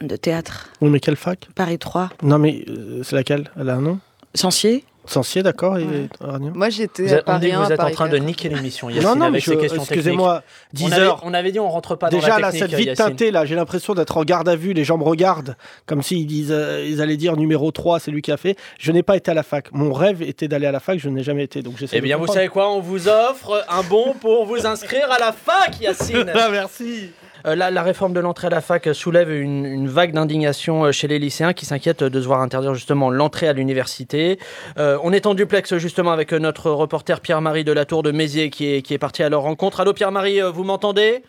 [0.00, 1.48] De théâtre, Oui, mais quelle fac?
[1.54, 2.64] Paris 3, Non, mais
[3.04, 3.50] c'est laquelle?
[3.60, 3.98] Elle a un nom?
[4.34, 4.84] Sancier.
[5.04, 6.08] Censier, d'accord Ouais.
[6.54, 8.24] Moi, j'étais Vous à on dit que 1, vous êtes en train de 4.
[8.24, 10.74] niquer l'émission, Yacine, Non, non, mais avec je- ces questions excusez-moi, techniques.
[10.74, 11.20] 10 on avait, heures.
[11.24, 13.04] on avait dit on rentre pas dans Déjà, la là, technique, cette vie Yacine.
[13.06, 16.26] teintée, là, j'ai l'impression d'être en garde à vue, les gens me regardent, comme s'ils
[16.26, 18.56] disent, euh, ils allaient dire numéro 3, c'est lui qui a fait.
[18.78, 19.72] Je n'ai pas été à la fac.
[19.72, 22.16] Mon rêve était d'aller à la fac, je n'ai jamais été, donc j'essaie Eh bien,
[22.16, 22.70] vous savez quoi?
[22.72, 26.30] On vous offre un bon pour vous inscrire à la fac, Yacine.
[26.34, 27.10] Ah, merci.
[27.46, 31.18] Euh, la, réforme de l'entrée à la fac soulève une, vague d'indignation euh, chez les
[31.18, 34.38] lycéens qui s'inquiètent de se voir interdire justement l'entrée à l'université.
[34.78, 38.50] Euh, on est en duplex justement avec notre reporter Pierre-Marie de la Tour de Mézières
[38.50, 39.80] qui est, qui est parti à leur rencontre.
[39.80, 41.22] Allô Pierre-Marie, vous m'entendez?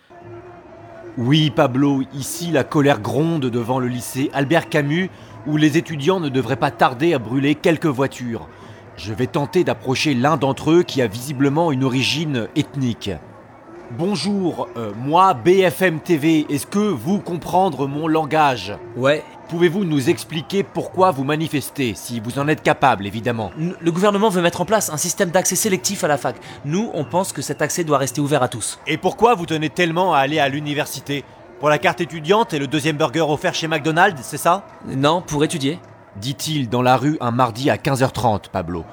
[1.18, 5.10] Oui, Pablo, ici la colère gronde devant le lycée Albert Camus,
[5.46, 8.48] où les étudiants ne devraient pas tarder à brûler quelques voitures.
[8.96, 13.12] Je vais tenter d'approcher l'un d'entre eux qui a visiblement une origine ethnique.
[13.92, 18.74] Bonjour, euh, moi BFM TV, est-ce que vous comprendre mon langage?
[18.96, 19.24] Ouais.
[19.50, 23.52] Pouvez-vous nous expliquer pourquoi vous manifestez, si vous en êtes capable évidemment?
[23.60, 26.38] N- Le gouvernement veut mettre en place un système d'accès sélectif à la fac.
[26.66, 28.80] Nous, on pense que cet accès doit rester ouvert à tous.
[28.88, 31.24] Et pourquoi vous tenez tellement à aller à l'université?
[31.60, 34.66] Pour la carte étudiante et le deuxième burger offert chez McDonald's, c'est ça?
[34.88, 35.78] Non, pour étudier.
[36.20, 38.86] dit-il dans la rue un mardi à 15h30, Pablo.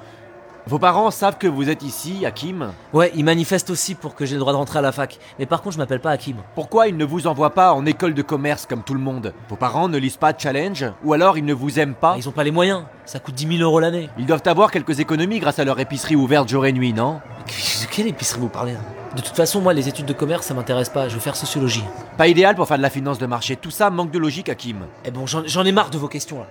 [0.67, 4.35] Vos parents savent que vous êtes ici, Hakim Ouais, ils manifestent aussi pour que j'ai
[4.35, 5.17] le droit de rentrer à la fac.
[5.39, 6.37] Mais par contre, je m'appelle pas Hakim.
[6.53, 9.33] Pourquoi ils ne vous envoient pas en école de commerce comme tout le monde?
[9.49, 12.11] Vos parents ne lisent pas Challenge Ou alors ils ne vous aiment pas?
[12.13, 12.83] Ah, Ils ont pas les moyens.
[13.05, 14.09] Ça coûte 10 000 euros l'année.
[14.19, 17.21] Ils doivent avoir quelques économies grâce à leur épicerie ouverte jour et nuit, non?
[17.47, 18.79] De quelle épicerie vous parlez là?
[19.15, 21.09] De toute façon, moi, les études de commerce, ça m'intéresse pas.
[21.09, 21.83] Je veux faire sociologie.
[22.17, 23.55] Pas idéal pour faire de la finance de marché.
[23.57, 24.77] Tout ça manque de logique, Hakim.
[25.05, 26.45] Eh bon, j'en j'en ai marre de vos questions là.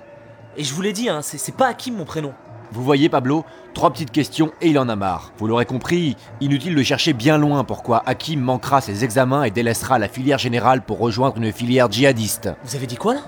[0.57, 2.35] Et je vous l'ai dit, hein, c'est c'est pas Hakim mon prénom.
[2.73, 5.33] Vous voyez, Pablo Trois petites questions et il en a marre.
[5.39, 9.99] Vous l'aurez compris, inutile de chercher bien loin pourquoi Hakim manquera ses examens et délaissera
[9.99, 12.51] la filière générale pour rejoindre une filière djihadiste.
[12.65, 13.21] Vous avez dit quoi là?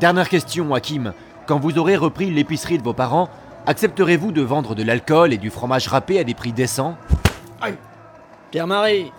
[0.00, 1.12] Dernière question, Hakim.
[1.46, 3.28] Quand vous aurez repris l'épicerie de vos parents,
[3.66, 6.96] accepterez-vous de vendre de l'alcool et du fromage râpé à des prix décents?
[8.50, 9.10] Pierre-Marie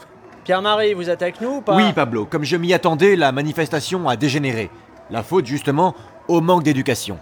[0.43, 1.75] Pierre-Marie, vous êtes avec nous ou pas?
[1.75, 4.69] Oui, Pablo, comme je m'y attendais, la manifestation a dégénéré.
[5.09, 5.95] La faute, justement,
[6.27, 7.17] au manque d'éducation.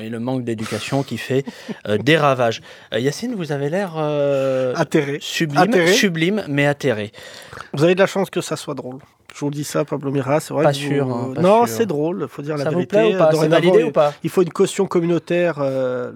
[0.00, 1.44] Et le manque d'éducation qui fait
[1.88, 2.60] euh, des ravages.
[2.92, 5.18] Euh, Yacine, vous avez l'air euh, Atterré.
[5.20, 5.92] sublime, Atterré.
[5.92, 7.12] sublime, mais atterré.
[7.72, 8.98] Vous avez de la chance que ça soit drôle.
[9.34, 10.62] Je vous dis ça, Pablo Mira, c'est vrai.
[10.62, 12.96] Pas que vous- sûr, hein, pas non, c'est drôle, faut dire la Ça vous vérité.
[12.98, 13.26] plaît ou pas?
[13.26, 14.12] C'est Dorénavant, validé ou pas?
[14.22, 15.58] Il faut une caution communautaire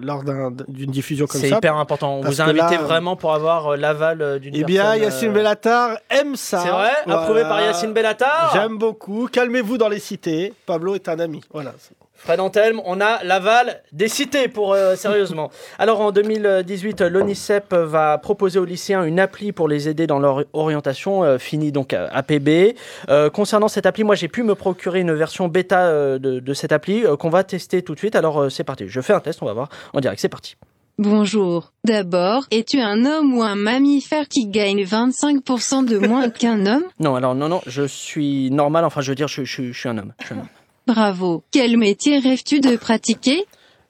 [0.01, 1.49] lors d'un- d'une diffusion comme ça.
[1.49, 2.19] C'est hyper important.
[2.19, 6.37] On vous a invité là, vraiment pour avoir l'aval d'une Eh bien, Yacine Bellatar aime
[6.37, 6.61] ça.
[6.63, 6.91] C'est vrai?
[7.09, 8.53] Approuvé par Yacine Bellatar?
[8.55, 9.27] J'aime beaucoup.
[9.33, 10.53] Calmez-vous dans les cités.
[10.65, 11.41] Pablo est un ami.
[11.53, 11.75] Voilà.
[12.19, 15.51] Fred Antelme, on a l'aval des cités pour euh, sérieusement.
[15.79, 20.45] Alors en 2018, l'ONICEP va proposer aux lycéens une appli pour les aider dans leur
[20.53, 22.75] orientation, euh, finie donc à APB.
[23.09, 26.73] Euh, concernant cette appli, moi j'ai pu me procurer une version bêta de, de cette
[26.73, 28.17] appli qu'on va tester tout de suite.
[28.17, 30.57] Alors c'est parti, je fais un test, on va voir en direct, c'est parti.
[30.99, 31.73] Bonjour.
[31.85, 36.83] D'abord, es-tu un homme ou un mammifère qui gagne 25% de moins qu'un homme?
[36.99, 39.89] Non, alors non, non, je suis normal, enfin je veux dire, je, je- je suis
[39.89, 40.13] un homme.
[40.21, 40.49] je suis un homme.
[40.89, 41.45] Bravo.
[41.51, 43.45] Quel métier rêves-tu de pratiquer?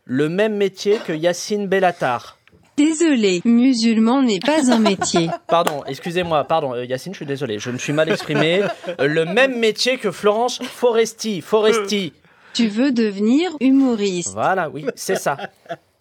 [0.04, 2.38] Le même métier que Yacine Bellatar.
[2.76, 5.30] Désolé, musulman n'est pas un métier.
[5.46, 8.62] Pardon, excusez-moi, pardon, euh, Yacine, je suis désolé, je me suis mal exprimé.
[9.00, 11.40] Euh, le même métier que Florence Foresti.
[11.40, 12.12] Foresti.
[12.52, 14.32] Tu veux devenir humoriste.
[14.32, 15.36] Voilà, oui, c'est ça.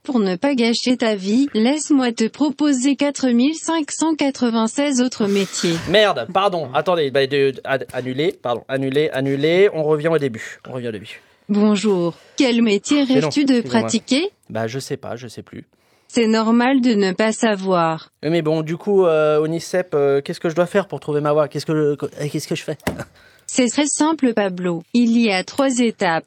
[0.08, 5.74] Pour ne pas gâcher ta vie, laisse-moi te proposer 4596 autres métiers.
[5.90, 10.60] Merde, pardon, attendez, bah, de, ad- annulé, pardon, annulé, annulé, on revient au début.
[10.70, 11.20] On revient au début.
[11.50, 12.14] Bonjour.
[12.38, 14.30] Quel métier rêves-tu de pratiquer?
[14.50, 15.66] Bah, je sais pas, je sais plus.
[16.08, 18.10] C'est normal de ne pas savoir.
[18.24, 21.20] Euh, Mais bon, du coup, euh, Onicep, euh, qu'est-ce que je dois faire pour trouver
[21.20, 21.50] ma voie?
[21.50, 21.98] Qu'est-ce que,
[22.30, 22.78] qu'est-ce que je fais?
[23.46, 24.84] C'est très simple Pablo.
[24.94, 26.24] Il y a trois étapes.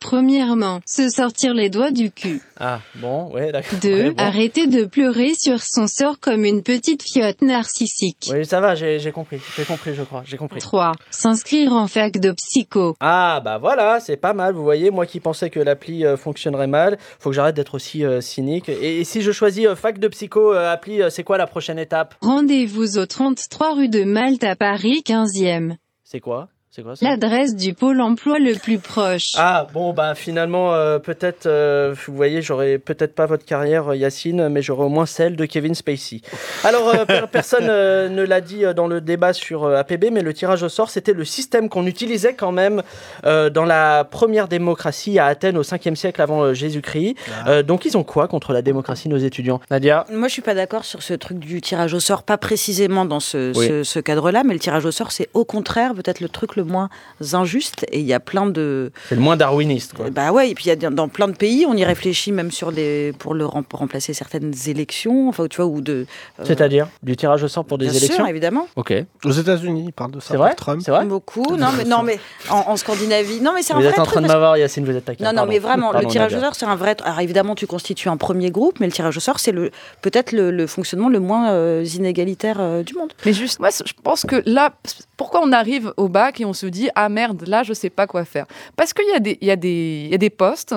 [0.00, 2.40] Premièrement, se sortir les doigts du cul.
[2.60, 3.78] Ah, bon, ouais, d'accord.
[3.80, 3.88] 2.
[3.88, 4.22] Ouais, bon.
[4.22, 8.30] Arrêter de pleurer sur son sort comme une petite fiotte narcissique.
[8.32, 10.60] Oui, ça va, j'ai compris, j'ai compris, je crois, j'ai compris.
[10.60, 10.92] 3.
[11.10, 12.96] S'inscrire en fac de psycho.
[13.00, 14.54] Ah bah voilà, c'est pas mal.
[14.54, 18.04] Vous voyez, moi qui pensais que l'appli euh, fonctionnerait mal, faut que j'arrête d'être aussi
[18.04, 18.68] euh, cynique.
[18.68, 21.46] Et, et si je choisis euh, fac de psycho euh, appli, euh, c'est quoi la
[21.46, 22.14] prochaine étape?
[22.22, 25.76] Rendez-vous au 33 rue de Malte à Paris 15e.
[26.04, 26.48] C'est quoi?
[26.78, 29.32] C'est quoi ça L'adresse du pôle emploi le plus proche.
[29.36, 33.96] Ah bon bah finalement euh, peut-être euh, vous voyez j'aurais peut-être pas votre carrière euh,
[33.96, 36.20] Yacine mais j'aurais au moins celle de Kevin Spacey.
[36.62, 40.06] Alors euh, per- personne euh, ne l'a dit euh, dans le débat sur euh, APB
[40.12, 42.84] mais le tirage au sort c'était le système qu'on utilisait quand même
[43.26, 47.16] euh, dans la première démocratie à Athènes au 5e siècle avant euh, Jésus-Christ.
[47.48, 49.60] Euh, donc ils ont quoi contre la démocratie nos étudiants?
[49.70, 50.06] Nadia?
[50.12, 53.18] Moi, je suis pas d'accord sur ce truc du tirage au sort, pas précisément dans
[53.18, 53.66] ce, Oui.
[53.66, 56.64] ce- ce cadre-là, mais le tirage au sort, c'est au contraire peut-être le truc le
[56.68, 56.88] moins
[57.32, 57.84] injuste.
[57.90, 58.92] Et il y a plein de.
[59.08, 60.10] C'est le moins darwiniste quoi.
[60.10, 62.50] Bah ouais, et puis il y a dans plein de pays, on y réfléchit même
[62.50, 66.06] sur les pour le rem- remplacer certaines élections, enfin tu vois ou de.
[66.40, 68.66] euh, C'est-à-dire du tirage au sort pour des Bien élections sûr, évidemment.
[68.76, 68.92] OK.
[69.24, 70.28] Aux États-Unis, ils parlent de ça.
[70.32, 70.82] C'est vrai Trump.
[70.84, 71.56] C'est vrai Beaucoup.
[71.56, 72.18] Non mais non mais
[72.50, 74.34] en, en Scandinavie, non mais c'est un Vous vrai êtes en truc train de parce
[74.34, 75.24] que- m'avoir Yacine, vous êtes taquin.
[75.24, 75.52] Non, non, Pardon.
[75.52, 76.96] mais vraiment, Pardon, le tirage au sort, c'est un vrai.
[77.04, 79.70] Alors évidemment, tu constitues un premier groupe, mais le tirage au sort, c'est le
[80.02, 83.12] peut-être le, le fonctionnement le moins euh, inégalitaire euh, du monde.
[83.24, 84.72] Mais juste, moi, je pense que là,
[85.18, 88.06] pourquoi on arrive au bac et on se dit ah merde, là, je sais pas
[88.06, 90.30] quoi faire Parce qu'il y a des, il y a des, il y a des
[90.30, 90.74] postes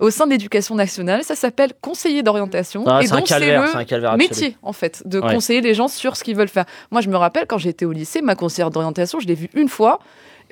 [0.00, 3.38] au sein de l'éducation nationale, ça s'appelle conseiller d'orientation, Ah, et c'est un donc c'est
[3.40, 5.32] le métier en fait de Ouais.
[5.32, 6.66] conseiller les gens sur ce qu'ils veulent faire.
[6.90, 9.68] Moi, je me rappelle quand j'étais au lycée, ma conseillère d'orientation, je l'ai vue une
[9.68, 10.00] fois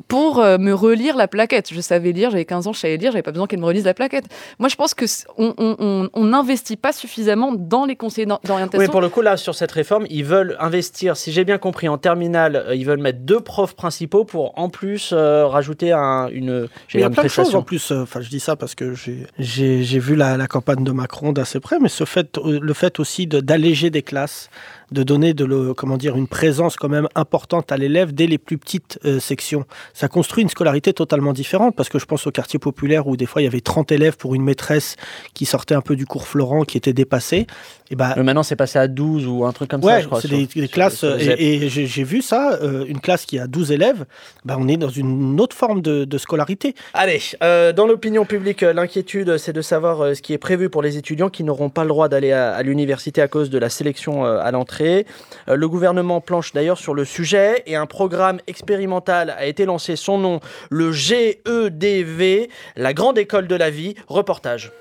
[0.09, 1.73] pour euh, me relire la plaquette.
[1.73, 3.85] Je savais lire, j'avais 15 ans, je savais lire, j'avais pas besoin qu'elle me relise
[3.85, 4.25] la plaquette.
[4.59, 5.05] Moi, je pense que
[5.39, 8.85] on n'investit pas suffisamment dans les conseillers d'or- d'orientation.
[8.85, 11.89] Oui, pour le coup, là, sur cette réforme, ils veulent investir, si j'ai bien compris,
[11.89, 16.29] en terminale, euh, ils veulent mettre deux profs principaux pour en plus euh, rajouter un,
[16.29, 17.91] une, il y a plein de choses en plus.
[17.93, 21.61] euh, Enfin, je dis ça parce que j'ai- vu la, la campagne de Macron d'assez
[21.61, 24.49] près, mais ce fait, le fait aussi de- d'alléger des classes,
[24.93, 28.39] de donner de le, comment dire, une présence quand même importante à l'élève dès les
[28.39, 32.31] plus petites euh, sections, ça construit une scolarité totalement différente parce que je pense au
[32.31, 34.97] quartier populaire où des fois il y avait 30 élèves pour une maîtresse
[35.35, 37.47] qui sortait un peu du cours Florent, qui était dépassée.
[37.91, 40.21] Et bah, Mais maintenant, c'est passé à 12 ou un truc comme ça, je crois.
[40.21, 41.39] c'est des, classes, sur ZEP.
[41.39, 44.05] et, et j'ai vu ça, euh, une classe qui a 12 élèves,
[44.45, 46.75] bah, on est dans une autre forme de, de scolarité.
[46.95, 50.69] Allez, euh, dans l'opinion publique, euh, l'inquiétude, c'est de savoir euh, ce qui est prévu
[50.69, 53.59] pour les étudiants qui n'auront pas le droit d'aller à, à l'université à cause de
[53.59, 54.82] la sélection euh, à l'entrée.
[54.83, 59.97] Euh, le gouvernement planche d'ailleurs sur le sujet et un programme expérimental a été lancé.
[59.97, 60.41] Son nom,
[60.71, 63.95] le GEDV, la grande école de la vie.
[64.09, 64.73] Reportage.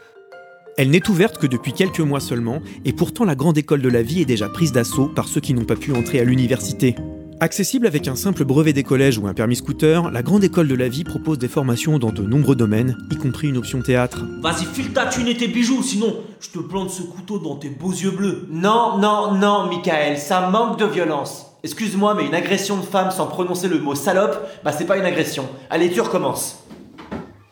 [0.77, 4.01] Elle n'est ouverte que depuis quelques mois seulement, et pourtant la grande école de la
[4.01, 6.95] vie est déjà prise d'assaut par ceux qui n'ont pas pu entrer à l'université.
[7.43, 10.75] Accessible avec un simple brevet des collèges ou un permis scooter, la Grande École de
[10.75, 14.19] la Vie propose des formations dans de nombreux domaines, y compris une option théâtre.
[14.43, 17.69] Vas-y, file ta thune et tes bijoux, sinon je te plante ce couteau dans tes
[17.69, 18.47] beaux yeux bleus.
[18.51, 21.47] Non, non, non, Michael, ça manque de violence.
[21.63, 25.05] Excuse-moi, mais une agression de femme sans prononcer le mot salope, bah c'est pas une
[25.05, 25.45] agression.
[25.71, 26.60] Allez, tu recommences.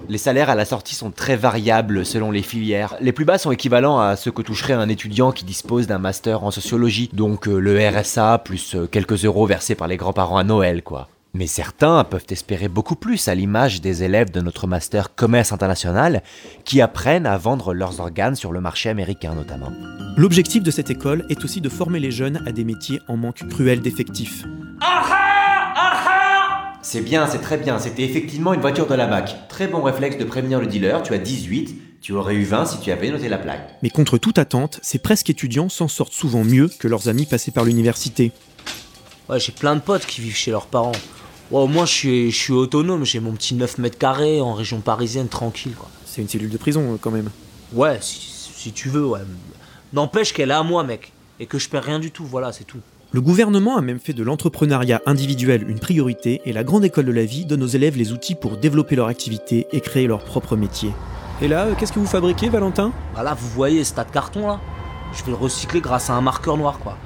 [0.10, 2.96] Les salaires à la sortie sont très variables selon les filières.
[3.00, 6.44] Les plus bas sont équivalents à ceux que toucherait un étudiant qui dispose d'un master
[6.44, 10.44] en sociologie, donc euh, le RSA plus euh, quelques euros versés par les grands-parents à
[10.44, 11.10] Noël, quoi.
[11.36, 16.24] Mais certains peuvent espérer beaucoup plus à l'image des élèves de notre master commerce international
[16.66, 19.72] qui apprennent à vendre leurs organes sur le marché américain notamment.
[20.18, 23.48] L'objectif de cette école est aussi de former les jeunes à des métiers en manque
[23.48, 24.44] cruel d'effectifs.
[26.82, 29.50] C'est bien, c'est très bien, c'était effectivement une voiture de la MAC.
[29.50, 32.80] Très bon réflexe de prévenir le dealer, tu as 18, tu aurais eu 20 si
[32.80, 33.76] tu avais noté la plaque.
[33.84, 37.52] Mais contre toute attente, ces presque étudiants s'en sortent souvent mieux que leurs amis passés
[37.52, 38.32] par l'université.
[39.28, 40.94] Ouais, j'ai plein de potes qui vivent chez leurs parents.
[41.52, 44.54] Ouais, au moins je suis, je suis autonome, j'ai mon petit 9 mètres carrés en
[44.54, 45.90] région parisienne tranquille quoi.
[46.06, 47.30] C'est une cellule de prison euh, quand même.
[47.74, 48.22] Ouais, si,
[48.56, 49.20] si tu veux, ouais.
[49.92, 52.64] N'empêche qu'elle est à moi mec, et que je perds rien du tout, voilà, c'est
[52.64, 52.80] tout.
[53.12, 57.12] Le gouvernement a même fait de l'entrepreneuriat individuel une priorité et la Grande École de
[57.12, 60.56] la Vie donne aux élèves les outils pour développer leur activité et créer leur propre
[60.56, 60.92] métier.
[61.42, 62.92] Et là, euh, qu'est-ce que vous fabriquez, Valentin?
[63.16, 64.60] Bah là, vous voyez ce tas de carton là
[65.12, 67.00] Je vais le recycler grâce à un marqueur noir quoi.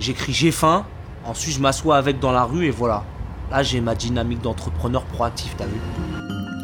[0.00, 0.86] J'écris j'ai faim,
[1.24, 3.04] ensuite je m'assois avec dans la rue et voilà.
[3.52, 5.78] Là, j'ai ma dynamique d'entrepreneur proactif, t'as vu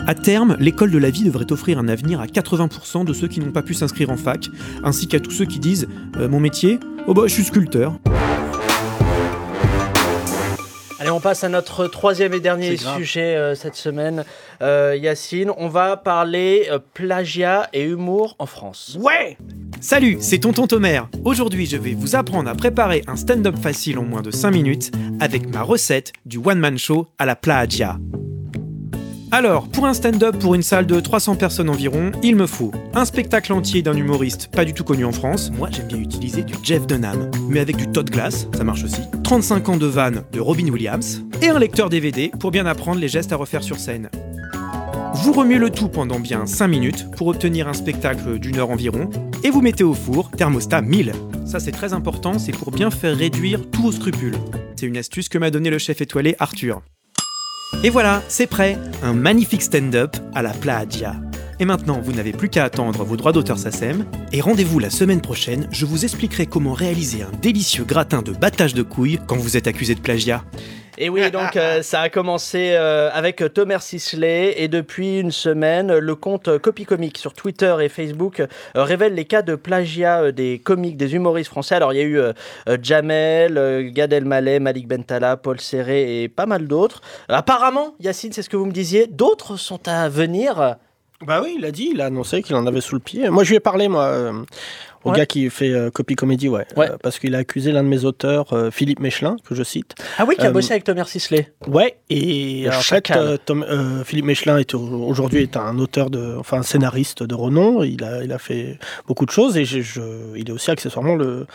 [0.08, 3.38] À terme, l'école de la vie devrait offrir un avenir à 80% de ceux qui
[3.38, 4.48] n'ont pas pu s'inscrire en fac,
[4.82, 6.80] ainsi qu'à tous ceux qui disent euh, Mon métier?
[7.06, 7.92] Oh bah, je suis sculpteur.
[11.00, 14.22] Allez, on passe à notre troisième et dernier sujet euh, cette semaine.
[14.60, 18.98] Euh, Yacine, on va parler euh, plagiat et humour en France.
[19.00, 19.38] Ouais
[19.80, 21.00] Salut, c'est Tonton Tomer.
[21.24, 24.92] Aujourd'hui, je vais vous apprendre à préparer un stand-up facile en moins de 5 minutes
[25.20, 27.96] avec ma recette du one-man show à la plagia.
[29.32, 33.04] Alors, pour un stand-up pour une salle de 300 personnes environ, il me faut un
[33.04, 35.52] spectacle entier d'un humoriste pas du tout connu en France.
[35.56, 39.02] Moi, j'aime bien utiliser du Jeff Dunham, mais avec du Todd Glass, ça marche aussi.
[39.22, 43.06] 35 ans de vanne de Robin Williams et un lecteur DVD pour bien apprendre les
[43.06, 44.10] gestes à refaire sur scène.
[45.14, 49.10] Vous remuez le tout pendant bien 5 minutes pour obtenir un spectacle d'une heure environ
[49.44, 51.12] et vous mettez au four thermostat 1000.
[51.46, 54.38] Ça c'est très important, c'est pour bien faire réduire tous vos scrupules.
[54.74, 56.82] C'est une astuce que m'a donné le chef étoilé Arthur.
[57.82, 61.16] Et voilà, c'est prêt, un magnifique stand-up à la plagia.
[61.60, 64.04] Et maintenant, vous n'avez plus qu'à attendre vos droits d'auteur SACEM.
[64.32, 68.74] Et rendez-vous la semaine prochaine, je vous expliquerai comment réaliser un délicieux gratin de battage
[68.74, 70.42] de couilles quand vous êtes accusé de plagiat.
[71.02, 75.96] Et oui, donc euh, ça a commencé euh, avec Thomas Sisley et depuis une semaine,
[75.96, 80.30] le compte Copy Comic sur Twitter et Facebook euh, révèle les cas de plagiat euh,
[80.30, 81.74] des comiques, des humoristes français.
[81.74, 82.34] Alors il y a eu euh,
[82.68, 87.00] euh, Jamel, euh, Gad Elmaleh, Malik Bentala, Paul Serré et pas mal d'autres.
[87.30, 90.76] Euh, apparemment, Yacine, c'est ce que vous me disiez, d'autres sont à venir.
[91.26, 93.28] Bah oui, il a dit, il a annoncé qu'il en avait sous le pied.
[93.28, 94.32] Moi, je lui ai parlé, moi, euh,
[95.04, 95.16] au Ouais.
[95.18, 96.66] gars qui fait euh, copy comédie, ouais.
[96.76, 96.90] Ouais.
[96.90, 99.94] Euh, parce qu'il a accusé l'un de mes auteurs, euh, Philippe Mechelin, que je cite.
[100.18, 101.52] Ah oui, qui a Euh, bossé avec Thomas Sisley.
[101.66, 103.38] Ouais, et Le en fait, chacal.
[103.44, 103.64] Tom-
[104.04, 107.82] Philippe Mechelin est au- aujourd'hui est un auteur de, enfin un scénariste de renom.
[107.82, 111.14] Il a, il a fait beaucoup de choses et je, je- il est aussi accessoirement
[111.16, 111.46] le,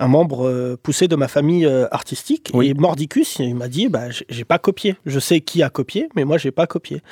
[0.00, 2.50] un membre poussé de ma famille artistique.
[2.62, 4.96] Et Mordicus, il m'a dit, bah, j'ai pas copié.
[5.06, 7.02] Je sais qui a copié, mais moi j'ai pas copié.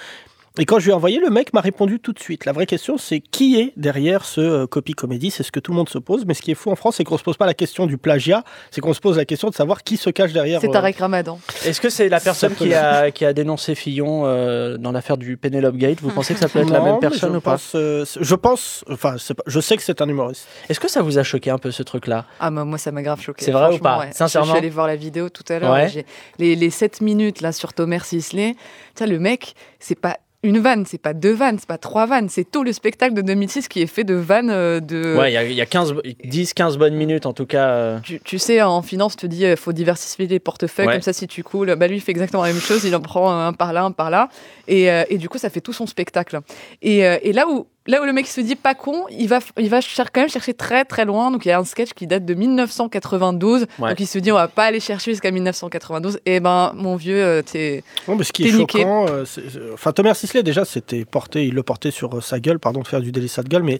[0.58, 2.44] Et quand je lui ai envoyé, le mec m'a répondu tout de suite.
[2.46, 5.30] La vraie question, c'est qui est derrière ce euh, copy comédie?
[5.30, 6.24] C'est ce que tout le monde se pose.
[6.26, 7.98] Mais ce qui est fou en France, c'est qu'on se pose pas la question du
[7.98, 10.60] plagiat, c'est qu'on se pose la question de savoir qui se cache derrière.
[10.60, 11.38] C'est euh, Tarek Ramadan.
[11.64, 15.36] Est-ce que c'est la personne qui a, qui a dénoncé Fillon euh, dans l'affaire du
[15.36, 16.00] Penelope Gate?
[16.00, 17.52] Vous pensez que ça peut être la même personne je ou pas?
[17.52, 20.46] pense, euh, Je pense, enfin, pas- je sais que c'est un humoriste.
[20.68, 22.24] Est-ce que ça vous a choqué un peu ce truc-là?
[22.40, 23.44] Ah, bah, moi, ça m'a grave choqué.
[23.44, 23.98] C'est vrai ou pas?
[24.00, 24.10] ouais.
[24.12, 25.72] Sincèrement Je suis allée voir la vidéo tout à l'heure.
[25.72, 26.04] Ouais.
[26.38, 28.58] Les, les 7 minutes là sur Thomas Sisley, tu
[29.04, 32.28] sais, le mec, c'est pas une vanne, c'est pas deux vannes, c'est pas trois vannes,
[32.28, 35.16] c'est tout le spectacle de 2006 qui est fait de vannes euh, de.
[35.18, 35.94] Ouais, il y a, il y a 15,
[36.24, 37.68] 10-15 bonnes minutes en tout cas.
[37.68, 37.98] euh.
[38.02, 40.92] Tu, tu sais, en finance, tu dis il faut diversifier les portefeuilles, Ouais.
[40.92, 41.74] comme ça si tu coules.
[41.76, 43.90] Bah, lui, il fait exactement la même chose, il en prend un par là, un
[43.92, 44.28] par là.
[44.68, 46.38] Et, euh, et du coup, ça fait tout son spectacle.
[46.82, 49.38] Et, euh, et là, où, là où le mec se dit pas con, il va,
[49.58, 51.30] il va cher- quand même chercher très très loin.
[51.30, 53.66] Donc il y a un sketch qui date de 1992.
[53.78, 53.90] Ouais.
[53.90, 56.18] Donc il se dit on va pas aller chercher jusqu'à 1992.
[56.26, 57.82] Et ben, mon vieux, euh, t'es.
[58.08, 58.80] Non, mais ce qui est niqué.
[58.80, 62.20] choquant, euh, c'est- c'est- enfin Thomas Sisley déjà, c'était porté, il le portait sur euh,
[62.20, 63.78] sa gueule, pardon de faire du délit de gueule, mais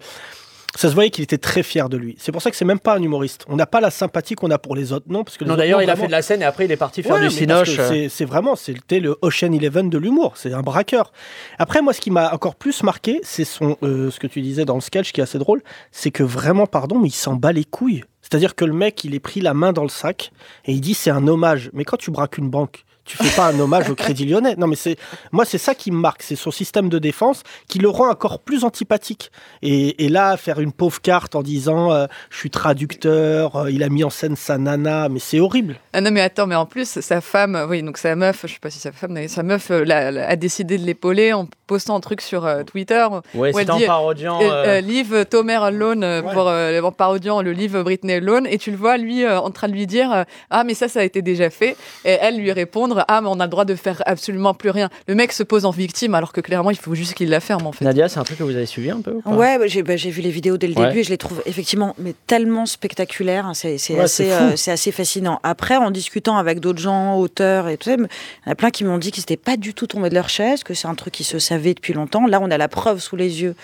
[0.77, 2.17] Ça se voyait qu'il était très fier de lui.
[2.19, 3.45] C'est pour ça que c'est même pas un humoriste.
[3.49, 5.57] On n'a pas la sympathie qu'on a pour les autres, non parce que les Non,
[5.57, 7.31] d'ailleurs, il a fait de la scène et après, il est parti faire Ouais, du
[7.31, 7.77] cinoche.
[7.77, 10.35] c'est- C'est vraiment, c'était le Ocean Eleven de l'humour.
[10.37, 11.13] C'est un braqueur.
[11.59, 14.65] Après, moi, ce qui m'a encore plus marqué, c'est son, euh, ce que tu disais
[14.65, 15.63] dans le sketch qui est assez drôle,
[15.93, 18.05] c'est que vraiment, pardon, mais il s'en bat les couilles.
[18.23, 20.33] C'est-à-dire que le mec, il est pris la main dans le sac
[20.65, 21.71] et il dit c'est un hommage.
[21.73, 24.55] Mais quand tu braques une banque, tu fais pas un hommage au Crédit Lyonnais.
[24.59, 24.97] Non, mais c'est
[25.33, 28.41] moi, c'est ça qui me marque, c'est son système de défense qui le rend encore
[28.41, 29.31] plus antipathique.
[29.63, 33.83] Et, et là, faire une pauvre carte en disant euh, je suis traducteur, euh, il
[33.83, 35.77] a mis en scène sa nana, mais c'est horrible.
[35.93, 38.59] Ah non mais attends, mais en plus sa femme, oui donc sa meuf, je sais
[38.61, 41.49] pas si sa femme, mais sa meuf euh, l'a- l'a- a décidé de l'épauler en
[41.67, 43.07] postant un truc sur euh, Twitter.
[43.35, 46.93] Ouais, c'était en dit, parodiant, euh, euh, euh, Leave Tomer alone euh, pour euh, en
[46.93, 49.87] parodiant le livre Britney alone et tu le vois lui euh, en train de lui
[49.87, 53.21] dire euh, ah mais ça ça a été déjà fait et elle lui répondre ah
[53.21, 54.89] mais on a le droit de faire absolument plus rien.
[55.09, 57.67] Le mec se pose en victime alors que clairement il faut juste qu'il la ferme
[57.67, 57.85] en fait.
[57.85, 59.31] Nadia, c'est un truc que vous avez suivi un peu ou pas?
[59.31, 60.87] Ouais, bah, j'ai bah, j'ai vu les vidéos dès le Ouais.
[60.89, 63.47] début et je les trouve effectivement mais tellement spectaculaires.
[63.47, 65.41] hein, C'est Ouais, assez, euh, c'est assez fascinant.
[65.43, 68.71] Après, en discutant avec d'autres gens, auteurs et tout ça, il y en a plein
[68.71, 70.95] qui m'ont dit qu'ils n'étaient pas du tout tombés de leur chaise, que c'est un
[70.95, 72.27] truc qui se savait depuis longtemps.
[72.27, 73.55] Là, on a la preuve sous les yeux,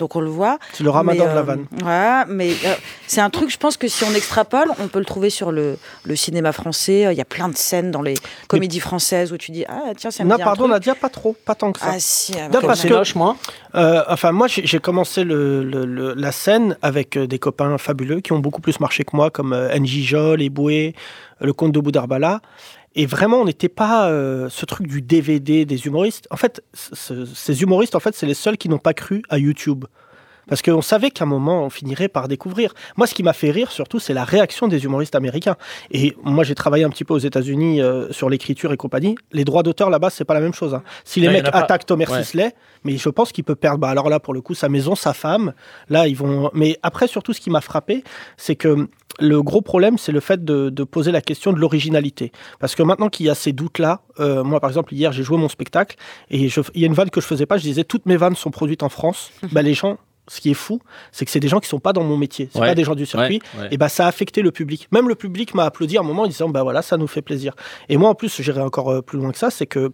[0.00, 0.58] donc on le voit.
[0.72, 1.66] C'est le ramadan Mais, de la euh, vanne.
[1.84, 2.74] Ouais, mais euh,
[3.06, 5.76] c'est un truc, je pense que si on extrapole, on peut le trouver sur le,
[6.04, 7.06] le cinéma français.
[7.12, 8.14] Il y a plein de scènes dans les
[8.48, 10.66] comédies françaises où tu dis ah tiens ça me Non, dit pardon.
[10.66, 11.86] Nadia, pas trop, pas tant que ça.
[11.90, 12.88] Ah si, ah, Non, parce ça.
[12.88, 13.36] que, moi.
[13.76, 18.20] Euh, enfin, moi, j'ai commencé le, le- le- la scène avec euh, des copains fabuleux
[18.20, 20.94] qui ont beaucoup plus marché que moi, comme euh, NJ Jol, Eboué,
[21.42, 22.40] euh, le comte de Boudarbala.
[22.96, 26.26] Et vraiment, on n'était pas euh, ce truc du DVD des humoristes.
[26.30, 29.22] En fait, ce- ce- ces humoristes, en fait, c'est les seuls qui n'ont pas cru
[29.28, 29.84] à YouTube.
[30.48, 32.74] Parce qu'on savait qu'à un moment, on finirait par découvrir.
[32.96, 35.54] Moi, ce qui m'a fait rire, surtout, c'est la réaction des humoristes américains.
[35.92, 39.14] Et moi, j'ai travaillé un petit peu aux États-Unis euh, sur l'écriture et compagnie.
[39.30, 40.74] Les droits d'auteur là-bas, c'est pas la même chose.
[40.74, 40.82] hein.
[41.04, 41.58] Si les Non, mecs pas.
[41.58, 42.24] attaquent Thomas Ouais.
[42.24, 43.78] Sisley, mais je pense qu'il peut perdre.
[43.78, 45.52] Bah, alors là, pour le coup, sa maison, sa femme,
[45.88, 46.50] là, ils vont.
[46.52, 48.02] Mais après, surtout, ce qui m'a frappé,
[48.36, 48.88] c'est que
[49.20, 52.32] le gros problème, c'est le fait de, de poser la question de l'originalité.
[52.58, 55.36] Parce que maintenant qu'il y a ces doutes-là, euh, moi, par exemple, hier, j'ai joué
[55.38, 55.96] mon spectacle
[56.30, 57.56] et je- il y a une vanne que je faisais pas.
[57.58, 59.30] Je disais toutes mes vannes sont produites en France.
[59.52, 59.98] bah, les gens.
[60.28, 62.48] Ce qui est fou, c'est que c'est des gens qui sont pas dans mon métier,
[62.52, 62.68] c'est Ouais.
[62.68, 63.68] pas des gens du circuit, Ouais, ouais.
[63.72, 64.86] et bah ça a affecté le public.
[64.92, 67.22] Même le public m'a applaudi à un moment en disant bah voilà ça nous fait
[67.22, 67.54] plaisir.
[67.88, 69.90] Et moi en plus j'irai encore euh, plus loin que ça, c'est que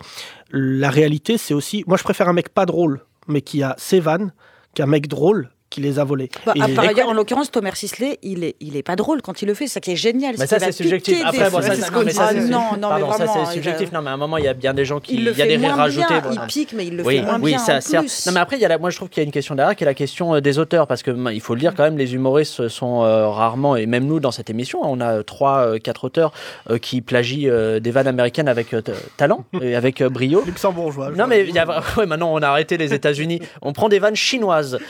[0.51, 3.99] la réalité c'est aussi, moi je préfère un mec pas drôle mais qui a ses
[3.99, 4.35] vannes
[4.75, 6.31] qu'un mec drôle qui les a volées.
[6.47, 9.43] Bah, Et- par ailleurs, en l'occurrence, Thomas Sisley, il est, il est pas drôle quand
[9.43, 9.67] il le fait.
[9.67, 10.35] C'est ça qui est génial.
[10.39, 11.23] Mais ça, c'est subjectif.
[11.23, 13.51] Après, bon, ça, ça, non, ça, Ah c'est- non, non, pardon, mais ça, vraiment, c'est
[13.51, 13.93] il subjectif.
[13.93, 15.17] Non, mais à un moment, il y a bien des gens qui.
[15.17, 16.07] Il le y a fait des rires moins rajoutés.
[16.09, 16.41] bien, voilà.
[16.43, 18.05] il pique, mais il le oui, fait moins oui, bien ça, en certes.
[18.07, 18.27] plus.
[18.27, 19.55] Non, mais après, il y a la- moi, je trouve qu'il y a une question
[19.55, 20.87] derrière qui est la question euh, des auteurs.
[20.87, 24.07] Parce que il faut le dire quand même, les humoristes sont euh, rarement, et même
[24.07, 26.33] nous dans cette émission, on a trois, euh, quatre auteurs
[26.71, 28.75] euh, qui plagient euh, des vannes américaines avec
[29.19, 30.43] talent et avec brio.
[30.47, 31.11] Luxembourgeois.
[31.11, 31.55] Non, mais il
[32.07, 33.41] maintenant on a arrêté les États-Unis.
[33.61, 34.79] On prend des vannes chinoises.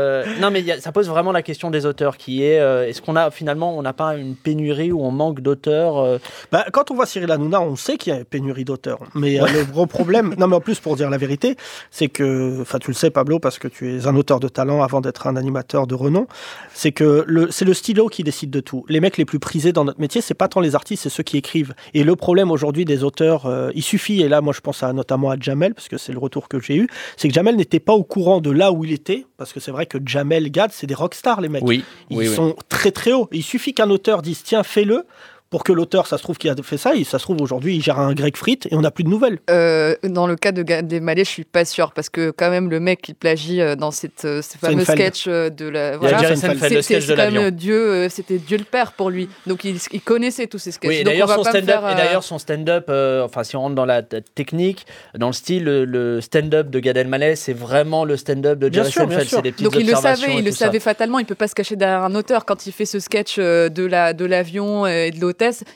[0.00, 3.16] Euh, Non, mais ça pose vraiment la question des auteurs qui est euh, est-ce qu'on
[3.16, 6.18] a finalement, on n'a pas une pénurie ou on manque d'auteurs euh,
[6.50, 9.00] Bah, quand on voit Cyril Hanouna, on sait qu'il y a une pénurie d'auteurs.
[9.14, 11.56] Mais le gros problème, non mais en plus pour dire la vérité,
[11.90, 14.82] c'est que, enfin tu le sais Pablo, parce que tu es un auteur de talent
[14.82, 16.26] avant d'être un animateur de renom,
[16.72, 18.84] c'est que c'est le stylo qui décide de tout.
[18.88, 21.22] Les mecs les plus prisés dans notre métier, c'est pas tant les artistes, c'est ceux
[21.22, 21.74] qui écrivent.
[21.94, 25.36] Et le problème aujourd'hui des auteurs, il suffit, et là moi je pense notamment à
[25.38, 28.04] Jamel, parce que c'est le retour que j'ai eu, c'est que Jamel n'était pas au
[28.04, 30.94] courant de là où il était, parce que c'est vrai que Jamel, Gad, c'est des
[30.94, 31.62] rockstars les mecs.
[31.64, 32.34] Oui, Ils oui, oui.
[32.34, 33.28] sont très très hauts.
[33.32, 35.04] Il suffit qu'un auteur dise tiens fais-le
[35.50, 37.76] pour que l'auteur, ça se trouve, qui a fait ça, et ça se trouve aujourd'hui,
[37.76, 39.40] il gère un grec frites et on n'a plus de nouvelles.
[39.50, 42.70] Euh, dans le cas de Gad Elmaleh, je suis pas sûre parce que quand même
[42.70, 45.98] le mec qui plagie euh, dans cette euh, ce fameux sketch de la
[46.36, 47.50] c'est de quand même.
[47.50, 49.28] Dieu, c'était Dieu le père pour lui.
[49.46, 50.88] Donc il, il connaissait tous ces sketchs.
[50.90, 53.84] Oui, et d'ailleurs son stand-up, euh, d'ailleurs son stand-up, euh, enfin si on rentre dans
[53.84, 54.86] la technique,
[55.18, 58.90] dans le style, le, le stand-up de Gad Elmaleh, c'est vraiment le stand-up de Jerry
[58.90, 59.38] sûr, bien Seinfeld, sûr.
[59.38, 61.18] c'est des petites Donc il le savait, il le savait fatalement.
[61.18, 64.12] Il peut pas se cacher derrière un auteur quand il fait ce sketch de la
[64.12, 65.20] de l'avion et de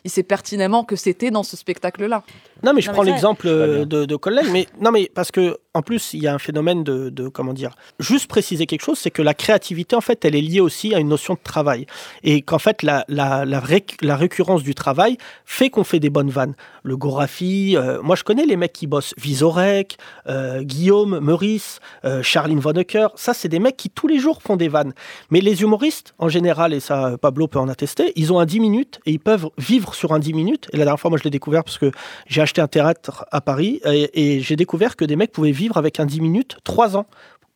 [0.05, 2.23] Il sait pertinemment que c'était dans ce spectacle-là.
[2.63, 5.59] Non, mais je Non, prends l'exemple euh, de, de collègues, mais non, mais parce que
[5.77, 7.75] en plus, il y a un phénomène de, de- comment dire.
[7.99, 11.01] Juste préciser quelque chose, c'est que la créativité, en fait, elle est liée aussi à
[11.01, 11.87] une notion de travail,
[12.23, 16.11] et qu'en fait, la, la, la, réc- la récurrence du travail fait qu'on fait des
[16.11, 16.55] bonnes vannes.
[16.85, 19.15] Le Gorafi, euh, moi, je connais les mecs qui bossent.
[19.19, 19.97] Visorek,
[20.29, 23.09] euh, Guillaume, Meurice, euh, Charline Vonnecker.
[23.17, 24.93] Ça, c'est des mecs qui tous les jours font des vannes.
[25.31, 28.61] Mais les humoristes, en général, et ça, Pablo peut en attester, ils ont un 10
[28.61, 30.69] minutes et ils peuvent vivre sur un 10 minutes.
[30.73, 31.91] Et la dernière fois, moi, je l'ai découvert parce que
[32.27, 36.01] j'ai acheté un théâtre à Paris et, j'ai découvert que des mecs pouvaient vivre avec
[36.01, 37.07] un 10 minutes 3 ans.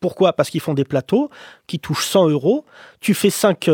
[0.01, 0.33] Pourquoi?
[0.33, 1.29] Parce qu'ils font des plateaux
[1.67, 2.65] qui touchent 100 euros.
[3.01, 3.69] Tu fais 5,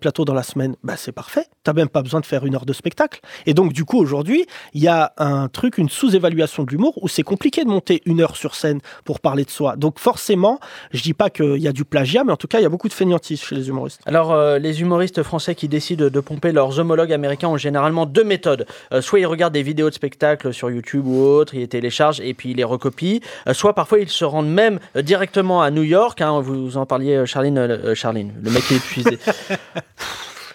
[0.00, 1.46] plateaux dans la semaine, bah, c'est parfait.
[1.64, 3.20] T'as même pas besoin de faire une heure de spectacle.
[3.46, 7.08] Et donc, du coup, aujourd'hui, il y a un truc, une sous-évaluation de l'humour où
[7.08, 9.76] c'est compliqué de monter une heure sur scène pour parler de soi.
[9.76, 10.60] Donc, forcément,
[10.92, 12.70] je dis pas qu'il y a du plagiat, mais en tout cas, il y a
[12.70, 14.00] beaucoup de fainéantisme chez les humoristes.
[14.06, 18.24] Alors, euh, les humoristes français qui décident de pomper leurs homologues américains ont généralement deux
[18.24, 18.66] méthodes.
[18.92, 22.20] Euh, soit ils regardent des vidéos de spectacles sur YouTube ou autre, ils les téléchargent
[22.20, 23.20] et puis ils les recopient.
[23.46, 26.20] Euh, soit parfois ils se rendent même euh, directement à New York.
[26.20, 29.18] hein, vous en parliez, euh, Charline, euh, Charline, le mec qui est épuisé.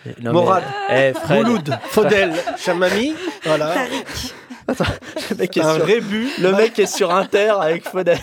[0.06, 1.47] Non, mais- Morad, Eh, Fred.
[1.47, 3.74] Mouloud, Faudel, Chamami, voilà.
[5.32, 6.28] Le mec est Un sur- rébut.
[6.39, 8.20] Le mec est sur Inter avec Faudel.